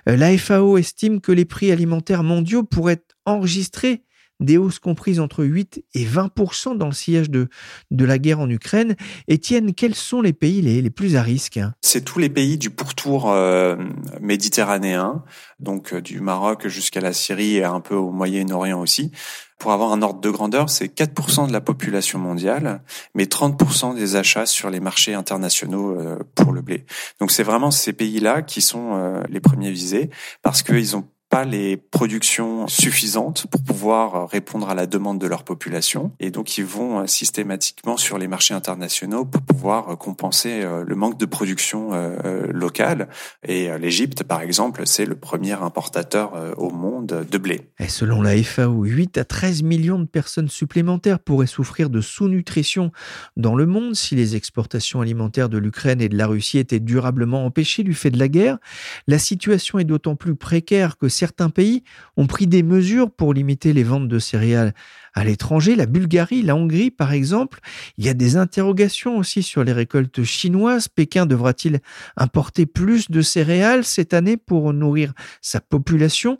La 0.07 0.37
FAO 0.39 0.79
estime 0.79 1.21
que 1.21 1.33
les 1.33 1.45
prix 1.45 1.73
alimentaires 1.73 2.23
mondiaux 2.23 2.65
pourraient 2.65 3.05
enregistrer 3.25 4.05
des 4.43 4.59
hausses 4.59 4.79
comprises 4.79 5.21
entre 5.21 5.45
8 5.45 5.85
et 5.95 6.05
20% 6.05 6.77
dans 6.77 6.87
le 6.87 6.93
sillage 6.93 7.31
de, 7.31 7.49
de 7.91 8.05
la 8.05 8.19
guerre 8.19 8.41
en 8.41 8.51
Ukraine. 8.51 8.97
Étienne, 9.29 9.75
quels 9.75 9.95
sont 9.95 10.21
les 10.21 10.33
pays 10.33 10.63
les, 10.63 10.83
les 10.83 10.91
plus 10.91 11.17
à 11.17 11.23
risque? 11.23 11.61
C'est 11.81 12.05
tous 12.05 12.19
les 12.19 12.29
pays 12.29 12.59
du 12.59 12.71
pourtour 12.71 13.31
euh, 13.31 13.77
méditerranéen, 14.21 15.25
donc 15.61 15.93
euh, 15.93 16.01
du 16.01 16.21
Maroc 16.21 16.67
jusqu'à 16.69 17.01
la 17.01 17.13
Syrie 17.13 17.57
et 17.57 17.65
un 17.65 17.81
peu 17.81 17.95
au 17.95 18.11
Moyen-Orient 18.11 18.81
aussi. 18.81 19.13
Pour 19.59 19.71
avoir 19.73 19.93
un 19.93 20.03
ordre 20.03 20.21
de 20.21 20.31
grandeur, 20.31 20.71
c'est 20.71 20.87
4% 20.87 21.47
de 21.47 21.53
la 21.53 21.61
population 21.61 22.19
mondiale, 22.19 22.83
mais 23.15 23.25
30% 23.25 23.95
des 23.95 24.17
achats 24.17 24.47
sur 24.47 24.71
les 24.71 24.81
marchés 24.81 25.15
internationaux 25.15 25.97
euh, 25.97 26.19
pour 26.35 26.53
le 26.53 26.63
blé. 26.63 26.85
Donc 27.21 27.31
c'est 27.31 27.45
vraiment 27.45 27.71
ces 27.71 27.93
pays-là 27.93 28.43
qui 28.43 28.61
sont 28.61 29.23
les 29.29 29.41
premiers 29.41 29.71
visés 29.71 30.11
parce 30.43 30.63
qu'ils 30.63 30.97
ont 30.97 31.07
pas 31.33 31.47
les 31.47 31.79
productions 31.79 32.69
suffisantes 32.69 33.47
pour 33.51 33.63
pouvoir 33.63 34.29
répondre 34.29 34.69
à 34.69 34.75
la 34.75 34.87
demande 34.87 35.19
de 35.19 35.27
leur 35.27 35.45
population 35.45 36.13
et 36.21 36.31
donc 36.31 36.59
ils 36.59 36.65
vont 36.67 37.07
systématiquement 37.07 37.97
sur 37.97 38.19
les 38.19 38.29
marchés 38.29 38.53
internationaux 38.53 39.25
pour 39.25 39.41
pouvoir 39.41 39.97
compenser 39.97 40.63
le 40.87 40.95
manque 40.95 41.19
de 41.19 41.25
production 41.25 41.93
locale 42.51 43.09
et 43.43 43.71
l'Égypte 43.79 44.25
par 44.25 44.43
exemple 44.43 44.83
c'est 44.85 45.07
le 45.07 45.15
premier 45.15 45.53
importateur 45.53 46.35
au 46.59 46.69
monde 46.69 47.25
de 47.31 47.39
blé. 47.39 47.63
Et 47.79 47.89
selon 47.89 48.21
la 48.21 48.37
FAO, 48.43 48.85
8 48.85 49.17
à 49.17 49.25
13 49.25 49.63
millions 49.63 49.99
de 49.99 50.05
personnes 50.05 50.51
supplémentaires 50.51 51.19
pourraient 51.19 51.47
souffrir 51.47 51.89
de 51.89 52.03
sous-nutrition 52.03 52.93
dans 53.39 53.55
le 53.55 53.65
monde 53.65 53.95
si 53.95 54.15
les 54.15 54.37
exportations 54.37 55.01
alimentaires 55.01 55.49
de 55.49 55.57
l'Ukraine 55.57 56.03
et 56.03 56.11
de 56.11 56.17
la 56.19 56.27
Russie 56.27 56.59
étaient 56.59 56.79
durablement 56.79 57.47
empêchées 57.47 57.85
du 57.85 57.95
fait 57.95 58.11
de 58.11 58.19
la 58.19 58.29
guerre. 58.29 58.59
La 59.07 59.19
situation 59.19 59.79
est 59.79 59.85
d'autant 59.85 60.15
plus 60.15 60.35
précaire 60.35 60.99
que 60.99 61.09
certains 61.23 61.51
pays 61.51 61.85
ont 62.17 62.27
pris 62.27 62.49
des 62.49 62.65
mesures 62.65 63.09
pour 63.09 63.33
limiter 63.33 63.73
les 63.73 63.85
ventes 63.85 64.09
de 64.09 64.19
céréales 64.19 64.75
à 65.15 65.25
l'étranger, 65.25 65.77
la 65.77 65.87
Bulgarie, 65.87 66.43
la 66.43 66.57
Hongrie 66.57 66.91
par 66.91 67.13
exemple. 67.13 67.61
Il 67.99 68.05
y 68.05 68.09
a 68.09 68.15
des 68.15 68.37
interrogations 68.37 69.19
aussi 69.19 69.43
sur 69.43 69.65
les 69.65 69.73
récoltes 69.73 70.23
chinoises. 70.23 70.89
Pékin 70.89 71.27
devra-t-il 71.27 71.81
importer 72.17 72.67
plus 72.67 73.11
de 73.11 73.23
céréales 73.23 73.85
cette 73.85 74.15
année 74.15 74.37
pour 74.37 74.73
nourrir 74.73 75.13
sa 75.41 75.61
population? 75.61 76.39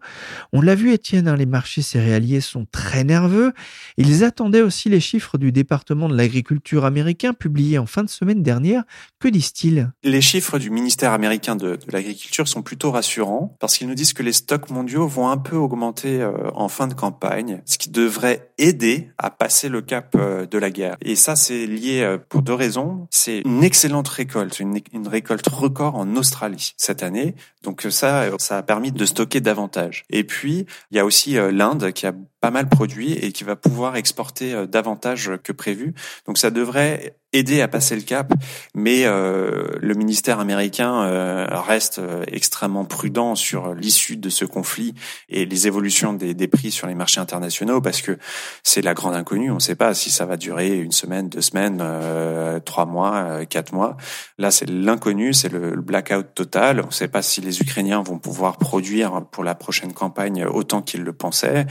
On 0.53 0.61
l'a 0.61 0.75
vu 0.75 0.93
Étienne, 0.93 1.29
hein, 1.29 1.37
les 1.37 1.47
marchés 1.47 1.83
céréaliers 1.83 2.41
sont 2.41 2.67
très 2.71 3.05
nerveux. 3.05 3.53
Ils 3.97 4.25
attendaient 4.25 4.63
aussi 4.63 4.89
les 4.89 5.01
chiffres 5.01 5.39
du 5.39 5.53
département 5.53 6.09
de 6.09 6.17
l'agriculture 6.17 6.85
américain 6.85 7.33
publiés 7.33 7.79
en 7.79 7.87
fin 7.87 8.05
de 8.05 8.11
semaine 8.11 8.43
dernière. 8.43 8.85
Que 9.19 9.29
disent-ils? 9.29 9.91
Les 10.03 10.21
chiffres 10.21 10.59
du 10.59 10.71
ministère 10.71 11.13
américain 11.13 11.57
de, 11.57 11.77
de 11.77 11.93
l'agriculture 11.93 12.49
sont 12.49 12.63
plutôt 12.63 12.91
rassurants 12.91 13.57
parce 13.61 13.77
qu'ils 13.77 13.89
nous 13.89 13.95
disent 13.95 14.13
que 14.13 14.23
les 14.23 14.33
stocks 14.33 14.71
mondiaux 14.71 15.07
vont 15.07 15.29
un 15.29 15.37
peu 15.37 15.57
augmenter 15.57 16.21
euh, 16.21 16.51
en 16.55 16.69
fin 16.69 16.87
de 16.87 16.95
campagne, 16.95 17.63
ce 17.65 17.79
qui 17.79 17.91
devrait 17.91 18.53
aider 18.63 19.09
à 19.19 19.31
passer 19.31 19.69
le 19.69 19.83
cap 19.83 20.17
de 20.17 20.59
la 20.59 20.71
guerre. 20.71 20.97
Et 21.03 21.17
ça, 21.17 21.37
c'est 21.37 21.67
lié 21.67 22.17
pour 22.29 22.43
deux 22.43 22.55
raisons. 22.55 23.07
C'est 23.11 23.41
une 23.41 23.65
excellente 23.65 24.09
récolte, 24.09 24.61
une, 24.61 24.81
une, 24.93 25.09
récolte 25.09 25.47
record 25.49 25.97
en 25.97 26.17
Australie 26.17 26.73
cette 26.77 27.03
année. 27.03 27.35
Donc 27.63 27.83
ça, 27.91 28.29
ça 28.39 28.59
a 28.59 28.63
permis 28.63 28.93
de 28.93 29.05
stocker 29.05 29.41
davantage. 29.41 30.05
Et 30.11 30.25
puis, 30.25 30.67
il 30.91 30.97
y 30.97 31.01
a 31.01 31.05
aussi 31.05 31.35
l'Inde 31.35 31.93
qui 31.93 32.07
a 32.07 32.13
pas 32.43 32.51
mal 32.51 32.69
produit 32.69 33.13
et 33.13 33.33
qui 33.33 33.45
va 33.45 33.57
pouvoir 33.57 33.97
exporter 33.97 34.67
davantage 34.67 35.31
que 35.45 35.53
prévu. 35.53 35.95
Donc 36.27 36.39
ça 36.39 36.51
devrait 36.51 37.17
aider 37.33 37.63
à 37.63 37.69
passer 37.69 37.97
le 37.97 38.03
cap, 38.03 38.33
mais 38.75 39.05
euh, 39.07 39.69
le 39.81 39.95
ministère 39.95 40.39
américain 40.39 41.03
euh, 41.05 41.47
reste 41.51 42.01
extrêmement 42.27 42.85
prudent 42.85 43.35
sur 43.35 43.75
l'issue 43.75 44.17
de 44.17 44.29
ce 44.29 44.45
conflit 44.45 44.95
et 45.31 45.47
les 45.47 45.67
évolutions 45.67 46.13
des, 46.13 46.35
des, 46.35 46.49
prix 46.49 46.71
sur 46.71 46.87
les 46.87 46.95
marchés 46.95 47.21
internationaux 47.21 47.81
parce 47.81 48.03
que 48.03 48.19
c'est 48.63 48.83
la 48.83 48.93
grande 48.93 49.15
inconnue. 49.15 49.51
On 49.51 49.57
ne 49.57 49.61
sait 49.61 49.77
pas 49.77 49.95
si 49.95 50.11
ça 50.11 50.27
va 50.27 50.37
durer 50.37 50.79
une 50.79 50.93
semaine, 50.93 51.29
deux 51.29 51.41
semaines, 51.41 51.79
euh, 51.81 52.61
trois 52.61 52.85
mois, 52.85 53.47
quatre 53.47 53.73
mois. 53.73 53.97
Là, 54.37 54.51
c'est 54.51 54.69
l'inconnu, 54.69 55.33
c'est 55.33 55.49
le, 55.49 55.75
le, 55.75 55.81
blackout 55.81 56.35
total. 56.35 56.81
On 56.81 56.89
ne 56.89 56.93
sait 56.93 57.09
pas 57.09 57.23
si 57.23 57.41
les 57.41 57.61
Ukrainiens 57.61 58.03
vont 58.03 58.19
pouvoir 58.19 58.59
produire 58.59 59.25
pour 59.31 59.45
la 59.45 59.55
prochaine 59.55 59.95
campagne 59.95 60.45
autant 60.45 60.83
qu'ils 60.83 61.03
le 61.03 61.13
pensaient. 61.13 61.67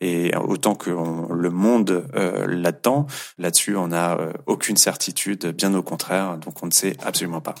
Et 0.00 0.32
autant 0.36 0.74
que 0.74 0.90
le 0.90 1.50
monde 1.50 2.06
euh, 2.14 2.46
là-dedans, 2.46 3.06
là-dessus, 3.38 3.76
on 3.76 3.88
n'a 3.88 4.16
euh, 4.18 4.32
aucune 4.46 4.76
certitude, 4.76 5.46
bien 5.46 5.74
au 5.74 5.82
contraire. 5.82 6.38
Donc 6.38 6.62
on 6.62 6.66
ne 6.66 6.72
sait 6.72 6.96
absolument 7.04 7.40
pas. 7.40 7.54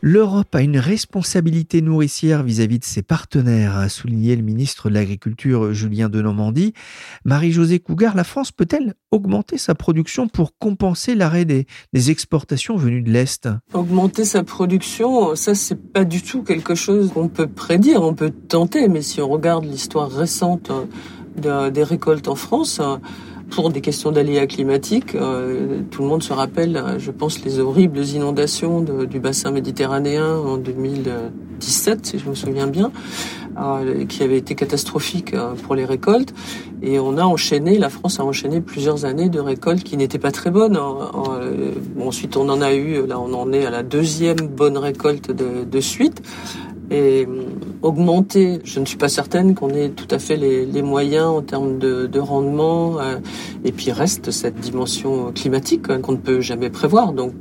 L'Europe 0.00 0.54
a 0.54 0.62
une 0.62 0.78
responsabilité 0.78 1.82
nourricière 1.82 2.44
vis-à-vis 2.44 2.78
de 2.78 2.84
ses 2.84 3.02
partenaires, 3.02 3.76
a 3.76 3.88
souligné 3.88 4.36
le 4.36 4.42
ministre 4.42 4.88
de 4.88 4.94
l'Agriculture 4.94 5.72
Julien 5.72 6.08
de 6.08 6.22
Normandie. 6.22 6.72
Marie-Josée 7.24 7.80
Cougar, 7.80 8.14
la 8.14 8.22
France 8.22 8.52
peut-elle 8.52 8.94
augmenter 9.10 9.58
sa 9.58 9.74
production 9.74 10.28
pour 10.28 10.56
compenser 10.56 11.16
l'arrêt 11.16 11.44
des, 11.44 11.66
exportations 12.10 12.76
venues 12.76 13.02
de 13.02 13.10
l'Est? 13.10 13.48
Augmenter 13.72 14.24
sa 14.24 14.44
production, 14.44 15.34
ça 15.34 15.56
c'est 15.56 15.74
pas 15.74 16.04
du 16.04 16.22
tout 16.22 16.44
quelque 16.44 16.76
chose 16.76 17.10
qu'on 17.12 17.28
peut 17.28 17.48
prédire, 17.48 18.02
on 18.02 18.14
peut 18.14 18.30
tenter, 18.30 18.86
mais 18.86 19.02
si 19.02 19.20
on 19.20 19.28
regarde 19.28 19.64
l'histoire 19.64 20.10
récente 20.10 20.70
euh, 21.44 21.70
des 21.70 21.82
récoltes 21.82 22.28
en 22.28 22.36
France, 22.36 22.80
pour 23.50 23.70
des 23.70 23.80
questions 23.80 24.12
d'aléas 24.12 24.46
climatiques. 24.46 25.14
Euh, 25.14 25.80
tout 25.90 26.02
le 26.02 26.08
monde 26.08 26.22
se 26.22 26.32
rappelle, 26.32 26.76
euh, 26.76 26.98
je 26.98 27.10
pense, 27.10 27.44
les 27.44 27.60
horribles 27.60 28.04
inondations 28.04 28.80
du 28.80 29.20
bassin 29.20 29.50
méditerranéen 29.50 30.36
en 30.36 30.56
2017, 30.56 32.06
si 32.06 32.18
je 32.18 32.28
me 32.28 32.34
souviens 32.34 32.66
bien, 32.66 32.90
euh, 33.58 34.04
qui 34.06 34.22
avaient 34.22 34.38
été 34.38 34.54
catastrophiques 34.54 35.34
pour 35.62 35.74
les 35.74 35.84
récoltes. 35.84 36.34
Et 36.82 36.98
on 36.98 37.16
a 37.16 37.24
enchaîné, 37.24 37.78
la 37.78 37.90
France 37.90 38.20
a 38.20 38.24
enchaîné 38.24 38.60
plusieurs 38.60 39.04
années 39.04 39.28
de 39.28 39.40
récoltes 39.40 39.82
qui 39.82 39.96
n'étaient 39.96 40.18
pas 40.18 40.32
très 40.32 40.50
bonnes. 40.50 40.78
ensuite, 42.00 42.36
on 42.36 42.48
en 42.48 42.60
a 42.60 42.74
eu, 42.74 43.06
là, 43.06 43.18
on 43.18 43.32
en 43.34 43.52
est 43.52 43.66
à 43.66 43.70
la 43.70 43.82
deuxième 43.82 44.36
bonne 44.36 44.78
récolte 44.78 45.30
de 45.32 45.80
suite 45.80 46.22
et 46.90 47.26
euh, 47.26 47.42
augmenter. 47.82 48.60
Je 48.64 48.80
ne 48.80 48.84
suis 48.84 48.96
pas 48.96 49.08
certaine 49.08 49.54
qu'on 49.54 49.70
ait 49.70 49.90
tout 49.90 50.08
à 50.10 50.18
fait 50.18 50.36
les, 50.36 50.66
les 50.66 50.82
moyens 50.82 51.26
en 51.26 51.42
termes 51.42 51.78
de, 51.78 52.06
de 52.06 52.20
rendement. 52.20 53.00
Euh, 53.00 53.18
et 53.64 53.72
puis 53.72 53.92
reste 53.92 54.30
cette 54.30 54.56
dimension 54.56 55.32
climatique 55.32 55.86
hein, 55.88 56.00
qu'on 56.00 56.12
ne 56.12 56.18
peut 56.18 56.40
jamais 56.40 56.70
prévoir. 56.70 57.12
Donc 57.12 57.32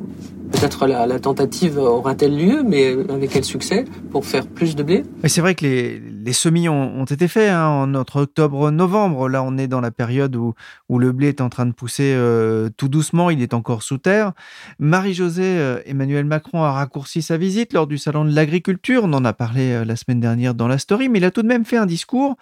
peut-être 0.52 0.88
la, 0.88 1.06
la 1.06 1.20
tentative 1.20 1.78
aura-t-elle 1.78 2.38
lieu, 2.38 2.64
mais 2.66 2.96
avec 3.10 3.32
quel 3.32 3.44
succès 3.44 3.86
pour 4.12 4.26
faire 4.26 4.48
plus 4.48 4.76
de 4.76 4.84
blé? 4.84 5.04
C'est 5.26 5.42
vrai 5.42 5.56
que 5.56 5.66
les, 5.66 6.02
les 6.28 6.34
semis 6.34 6.68
ont, 6.68 7.06
été 7.06 7.30
faits 7.30 7.52
hein, 7.52 7.68
en 7.70 7.96
octobre-novembre. 7.96 9.30
Là, 9.30 9.44
on 9.44 9.58
est 9.58 9.70
dans 9.70 9.80
la 9.80 9.92
période 9.92 10.36
où, 10.36 10.54
le 10.90 11.14
blé 11.14 11.30
est 11.30 11.40
en 11.40 11.48
train 11.48 11.66
de 11.66 11.72
pousser 11.72 12.14
euh, 12.18 12.70
tout 12.76 12.90
doucement. 12.90 13.30
Il 13.30 13.42
est 13.42 13.54
encore 13.54 13.82
sous 13.82 13.98
terre. 13.98 14.34
Marie-Josée, 14.78 15.58
euh, 15.58 15.80
Emmanuel 15.86 16.26
Macron 16.26 16.64
a 16.64 16.74
raccourci 16.74 17.22
sa 17.22 17.38
visite 17.38 17.72
lors 17.72 17.88
du 17.88 17.98
salon 17.98 18.26
de 18.26 18.36
l'agriculture. 18.36 19.04
On 19.06 19.14
en 19.14 19.24
a 19.24 19.32
parlé 19.32 19.72
euh, 19.72 19.86
la 19.86 19.96
semaine 19.96 20.20
dernière 20.20 20.54
dans 20.54 20.68
la 20.68 20.80
story, 20.80 21.08
mais 21.08 21.20
il 21.20 21.24
a 21.24 21.32
tout 21.32 21.44
de 21.44 21.48
même 21.48 21.64
fait 21.64 21.78
un 21.78 21.86
discours 21.86 22.36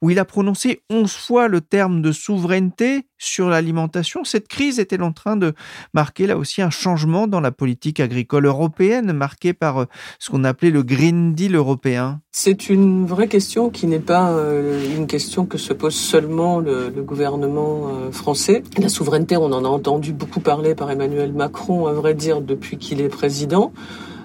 où 0.00 0.10
il 0.10 0.20
a 0.20 0.24
prononcé 0.24 0.84
onze 0.88 1.12
fois 1.12 1.48
le 1.48 1.60
terme 1.60 2.00
de 2.00 2.12
souveraineté 2.12 3.08
sur 3.18 3.48
l'alimentation. 3.48 4.22
Cette 4.22 4.46
crise 4.46 4.78
est-elle 4.78 5.02
en 5.02 5.12
train 5.12 5.36
de 5.36 5.52
marquer 5.94 6.28
là 6.28 6.36
aussi 6.36 6.62
un 6.62 6.70
changement 6.70 7.26
dans 7.26 7.40
la 7.40 7.50
politique 7.50 7.98
agricole 7.98 8.46
européenne, 8.46 9.12
marquée 9.12 9.52
par 9.52 9.86
ce 10.20 10.30
qu'on 10.30 10.44
appelait 10.44 10.70
le 10.70 10.84
Green 10.84 11.34
Deal 11.34 11.56
européen? 11.56 12.20
C'est 12.30 12.68
une 12.68 13.04
vraie 13.04 13.28
question 13.32 13.70
qui 13.70 13.86
n'est 13.86 13.98
pas 13.98 14.32
euh, 14.32 14.94
une 14.94 15.06
question 15.06 15.46
que 15.46 15.56
se 15.56 15.72
pose 15.72 15.94
seulement 15.94 16.58
le, 16.58 16.90
gouvernement 16.98 17.88
euh, 17.88 18.12
français. 18.12 18.62
La 18.76 18.90
souveraineté, 18.90 19.38
on 19.38 19.46
en 19.52 19.64
a 19.64 19.68
entendu 19.68 20.12
beaucoup 20.12 20.40
parler 20.40 20.74
par 20.74 20.90
Emmanuel 20.90 21.32
Macron, 21.32 21.86
à 21.86 21.94
vrai 21.94 22.12
dire, 22.12 22.42
depuis 22.42 22.76
qu'il 22.76 23.00
est 23.00 23.08
président. 23.08 23.72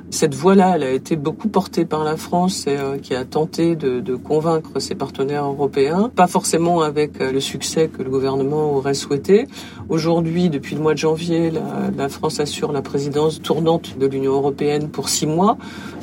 Cette 0.09 0.35
voie-là, 0.35 0.73
elle 0.75 0.83
a 0.83 0.91
été 0.91 1.15
beaucoup 1.15 1.47
portée 1.47 1.85
par 1.85 2.03
la 2.03 2.17
France 2.17 2.65
euh, 2.67 2.97
qui 2.97 3.15
a 3.15 3.23
tenté 3.23 3.77
de, 3.77 4.01
de, 4.01 4.15
convaincre 4.17 4.81
ses 4.81 4.95
partenaires 4.95 5.45
européens, 5.45 6.11
pas 6.13 6.27
forcément 6.27 6.81
avec 6.81 7.19
le 7.19 7.39
succès 7.39 7.87
que 7.87 8.03
le 8.03 8.09
gouvernement 8.09 8.73
aurait 8.73 8.93
souhaité. 8.93 9.47
Aujourd'hui, 9.87 10.49
depuis 10.49 10.75
le 10.75 10.81
mois 10.81 10.95
de 10.95 10.99
janvier, 10.99 11.49
la, 11.49 11.61
la, 11.95 12.09
France 12.09 12.41
assure 12.41 12.73
la 12.73 12.81
présidence 12.81 13.41
tournante 13.41 13.97
de 13.97 14.05
l'Union 14.05 14.33
européenne 14.33 14.89
pour 14.89 15.07
six 15.07 15.27
mois. 15.27 15.57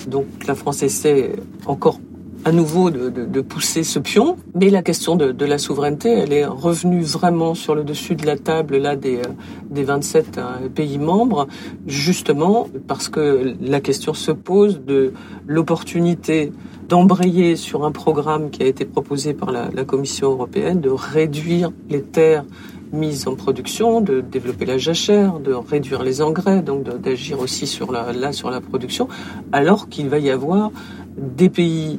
Donc 0.07 0.25
la 0.47 0.55
France 0.55 0.83
essaie 0.83 1.33
encore 1.67 1.99
à 2.45 2.53
nouveau 2.53 2.91
de, 2.91 3.09
de, 3.09 3.25
de, 3.25 3.41
pousser 3.41 3.83
ce 3.83 3.99
pion. 3.99 4.37
Mais 4.55 4.69
la 4.69 4.83
question 4.83 5.17
de, 5.17 5.33
de, 5.33 5.45
la 5.47 5.59
souveraineté, 5.59 6.11
elle 6.11 6.33
est 6.33 6.45
revenue 6.45 7.03
vraiment 7.03 7.55
sur 7.55 7.75
le 7.75 7.85
dessus 7.85 8.15
de 8.15 8.27
la 8.27 8.37
table 8.37 8.77
là 8.77 8.97
des, 8.97 9.17
euh, 9.17 9.33
des 9.71 9.83
27 9.83 10.39
euh, 10.39 10.69
pays 10.69 10.99
membres, 10.99 11.47
justement 11.87 12.69
parce 12.87 13.09
que 13.09 13.55
la 13.61 13.81
question 13.81 14.13
se 14.15 14.31
pose 14.31 14.81
de 14.85 15.13
l'opportunité 15.47 16.53
d'embrayer 16.89 17.57
sur 17.57 17.85
un 17.85 17.93
programme 17.93 18.51
qui 18.51 18.63
a 18.63 18.67
été 18.67 18.85
proposé 18.85 19.33
par 19.33 19.51
la, 19.51 19.71
la 19.71 19.85
Commission 19.85 20.31
européenne 20.33 20.81
de 20.81 20.91
réduire 20.91 21.73
les 21.89 22.03
terres 22.03 22.45
mises 22.93 23.27
en 23.27 23.35
production, 23.35 24.01
de 24.01 24.21
développer 24.21 24.67
la 24.67 24.79
jachère, 24.79 25.41
de 25.41 25.53
réduire 25.53 26.03
les 26.03 26.23
engrais, 26.23 26.63
donc 26.63 26.85
d'agir 26.85 27.41
aussi 27.41 27.67
sur 27.67 27.91
la, 27.91 28.13
là 28.13 28.33
sur 28.33 28.51
la 28.51 28.61
production, 28.61 29.09
alors 29.51 29.89
qu'il 29.89 30.09
va 30.09 30.19
y 30.19 30.31
avoir 30.31 30.71
des 31.17 31.49
pays 31.49 31.99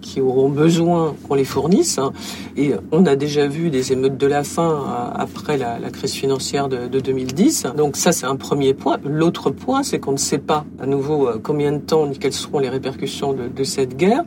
Qui 0.00 0.20
auront 0.20 0.48
besoin 0.48 1.14
qu'on 1.26 1.34
les 1.34 1.44
fournisse. 1.44 1.98
Hein. 1.98 2.12
Et 2.56 2.72
on 2.90 3.06
a 3.06 3.16
déjà 3.16 3.46
vu 3.46 3.70
des 3.70 3.92
émeutes 3.92 4.16
de 4.16 4.26
la 4.26 4.42
faim 4.42 4.84
euh, 4.84 5.10
après 5.14 5.56
la, 5.56 5.78
crise 5.90 6.12
financière 6.12 6.68
de, 6.68 7.00
2010. 7.00 7.66
Donc 7.76 7.96
ça, 7.96 8.12
c'est 8.12 8.26
un 8.26 8.36
premier 8.36 8.74
point. 8.74 8.98
L'autre 9.04 9.50
point, 9.50 9.82
c'est 9.82 9.98
qu'on 9.98 10.12
ne 10.12 10.16
sait 10.18 10.38
pas 10.38 10.64
à 10.80 10.86
nouveau 10.86 11.28
euh, 11.28 11.40
combien 11.42 11.72
de 11.72 11.78
temps 11.78 12.06
ni 12.06 12.18
quelles 12.18 12.32
seront 12.32 12.58
les 12.58 12.68
répercussions 12.68 13.32
de, 13.32 13.64
cette 13.64 13.96
guerre. 13.96 14.24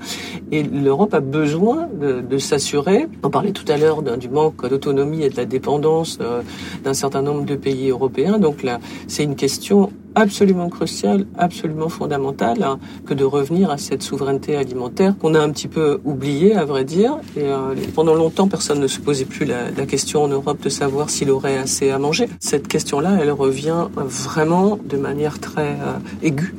Et 0.51 0.63
l'Europe 0.63 1.13
a 1.13 1.19
besoin 1.19 1.87
de, 1.93 2.37
s'assurer. 2.37 3.07
On 3.23 3.29
parlait 3.29 3.51
tout 3.51 3.65
à 3.67 3.77
l'heure 3.77 4.01
du 4.01 4.29
manque 4.29 4.67
d'autonomie 4.67 5.23
et 5.23 5.29
de 5.29 5.37
la 5.37 5.45
dépendance 5.45 6.17
euh, 6.21 6.41
d'un 6.83 6.93
certain 6.93 7.21
nombre 7.21 7.45
de 7.45 7.55
pays 7.55 7.89
européens. 7.89 8.37
Donc 8.37 8.63
là, 8.63 8.79
c'est 9.07 9.23
une 9.23 9.35
question 9.35 9.91
absolument 10.15 10.69
crucial, 10.69 11.25
absolument 11.37 11.89
fondamental, 11.89 12.63
hein, 12.63 12.79
que 13.05 13.13
de 13.13 13.23
revenir 13.23 13.71
à 13.71 13.77
cette 13.77 14.03
souveraineté 14.03 14.55
alimentaire 14.55 15.15
qu'on 15.17 15.35
a 15.35 15.39
un 15.39 15.49
petit 15.51 15.67
peu 15.67 15.99
oubliée, 16.05 16.55
à 16.55 16.65
vrai 16.65 16.83
dire. 16.83 17.17
Et 17.35 17.43
euh, 17.43 17.75
pendant 17.95 18.15
longtemps, 18.15 18.47
personne 18.47 18.79
ne 18.79 18.87
se 18.87 18.99
posait 18.99 19.25
plus 19.25 19.45
la, 19.45 19.71
question 19.85 20.23
en 20.23 20.27
Europe 20.29 20.61
de 20.61 20.69
savoir 20.69 21.09
s'il 21.09 21.29
aurait 21.29 21.57
assez 21.57 21.89
à 21.89 21.99
manger. 21.99 22.29
Cette 22.39 22.67
question-là, 22.67 23.17
elle 23.21 23.31
revient 23.31 23.87
vraiment 23.95 24.79
de 24.83 24.97
manière 24.97 25.39
très 25.39 25.71
euh, 25.71 25.99
aiguë 26.21 26.55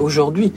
aujourd'hui 0.00 0.52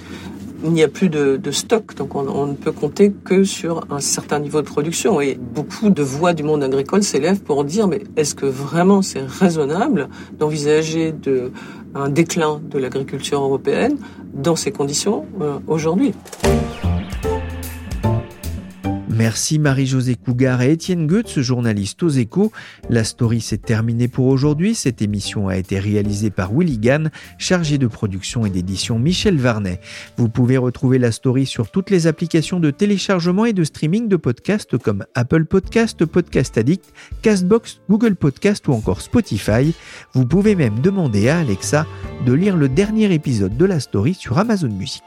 il 0.64 0.72
n'y 0.72 0.84
a 0.84 0.88
plus 0.88 1.10
de, 1.10 1.38
de 1.38 1.52
stock, 1.52 1.96
donc 1.96 2.16
on, 2.16 2.46
ne 2.46 2.54
peut 2.54 2.72
compter 2.72 3.12
que 3.12 3.44
sur 3.44 3.86
un 3.90 4.00
certain 4.00 4.40
niveau 4.40 4.62
de 4.62 4.68
production. 4.68 5.22
Et 5.22 5.36
beaucoup 5.36 5.90
de 5.90 6.04
voix 6.04 6.34
du 6.34 6.44
monde 6.44 6.64
agricole 6.64 7.04
s'élèvent 7.04 7.42
pour 7.42 7.64
dire 7.64 7.88
mais 7.88 8.02
est-ce 8.16 8.36
que 8.36 8.46
vraiment 8.46 9.02
c'est 9.02 9.22
raisonnable 9.22 10.10
d'envisager 10.38 11.12
de 11.12 11.52
un 11.94 12.10
déclin 12.10 12.62
de 12.64 12.78
l'agriculture 12.80 13.42
européenne 13.42 13.98
dans 14.34 14.56
ces 14.56 14.72
conditions 14.72 15.26
euh, 15.42 15.60
aujourd'hui? 15.68 16.14
Merci 19.22 19.60
Marie-Josée 19.60 20.16
Cougar 20.16 20.64
et 20.64 20.72
Étienne 20.72 21.06
Goetz, 21.06 21.42
journaliste 21.42 22.02
aux 22.02 22.10
échos. 22.10 22.52
La 22.90 23.04
story 23.04 23.40
s'est 23.40 23.60
terminée 23.60 24.08
pour 24.08 24.26
aujourd'hui. 24.26 24.74
Cette 24.74 25.04
émission 25.04 25.48
a 25.48 25.58
été 25.58 25.78
réalisée 25.78 26.32
par 26.32 26.52
Willy 26.52 26.80
Gann, 26.80 27.12
chargé 27.38 27.78
de 27.78 27.86
production 27.86 28.48
et 28.48 28.50
d'édition 28.50 28.98
Michel 28.98 29.38
Varnet. 29.38 29.80
Vous 30.18 30.28
pouvez 30.28 30.58
retrouver 30.58 30.98
la 30.98 31.12
story 31.12 31.46
sur 31.46 31.70
toutes 31.70 31.92
les 31.92 32.08
applications 32.08 32.60
de 32.60 32.72
téléchargement 32.72 33.46
et 33.46 33.54
de 33.54 33.64
streaming 33.64 34.08
de 34.08 34.16
podcasts 34.16 34.76
comme 34.80 35.06
Apple 35.14 35.46
Podcast, 35.46 36.04
Podcast 36.04 36.58
Addict, 36.58 36.92
Castbox, 37.22 37.82
Google 37.92 38.16
Podcast 38.16 38.68
ou 38.70 38.74
encore 38.74 39.02
Spotify. 39.02 39.76
Vous 40.14 40.26
pouvez 40.26 40.56
même 40.56 40.80
demander 40.80 41.30
à 41.30 41.42
Alexa 41.42 41.86
de 42.26 42.34
lire 42.34 42.58
le 42.58 42.70
dernier 42.70 43.14
épisode 43.14 43.56
de 43.56 43.66
la 43.66 43.80
story 43.80 44.16
sur 44.16 44.40
Amazon 44.40 44.70
Music. 44.70 45.04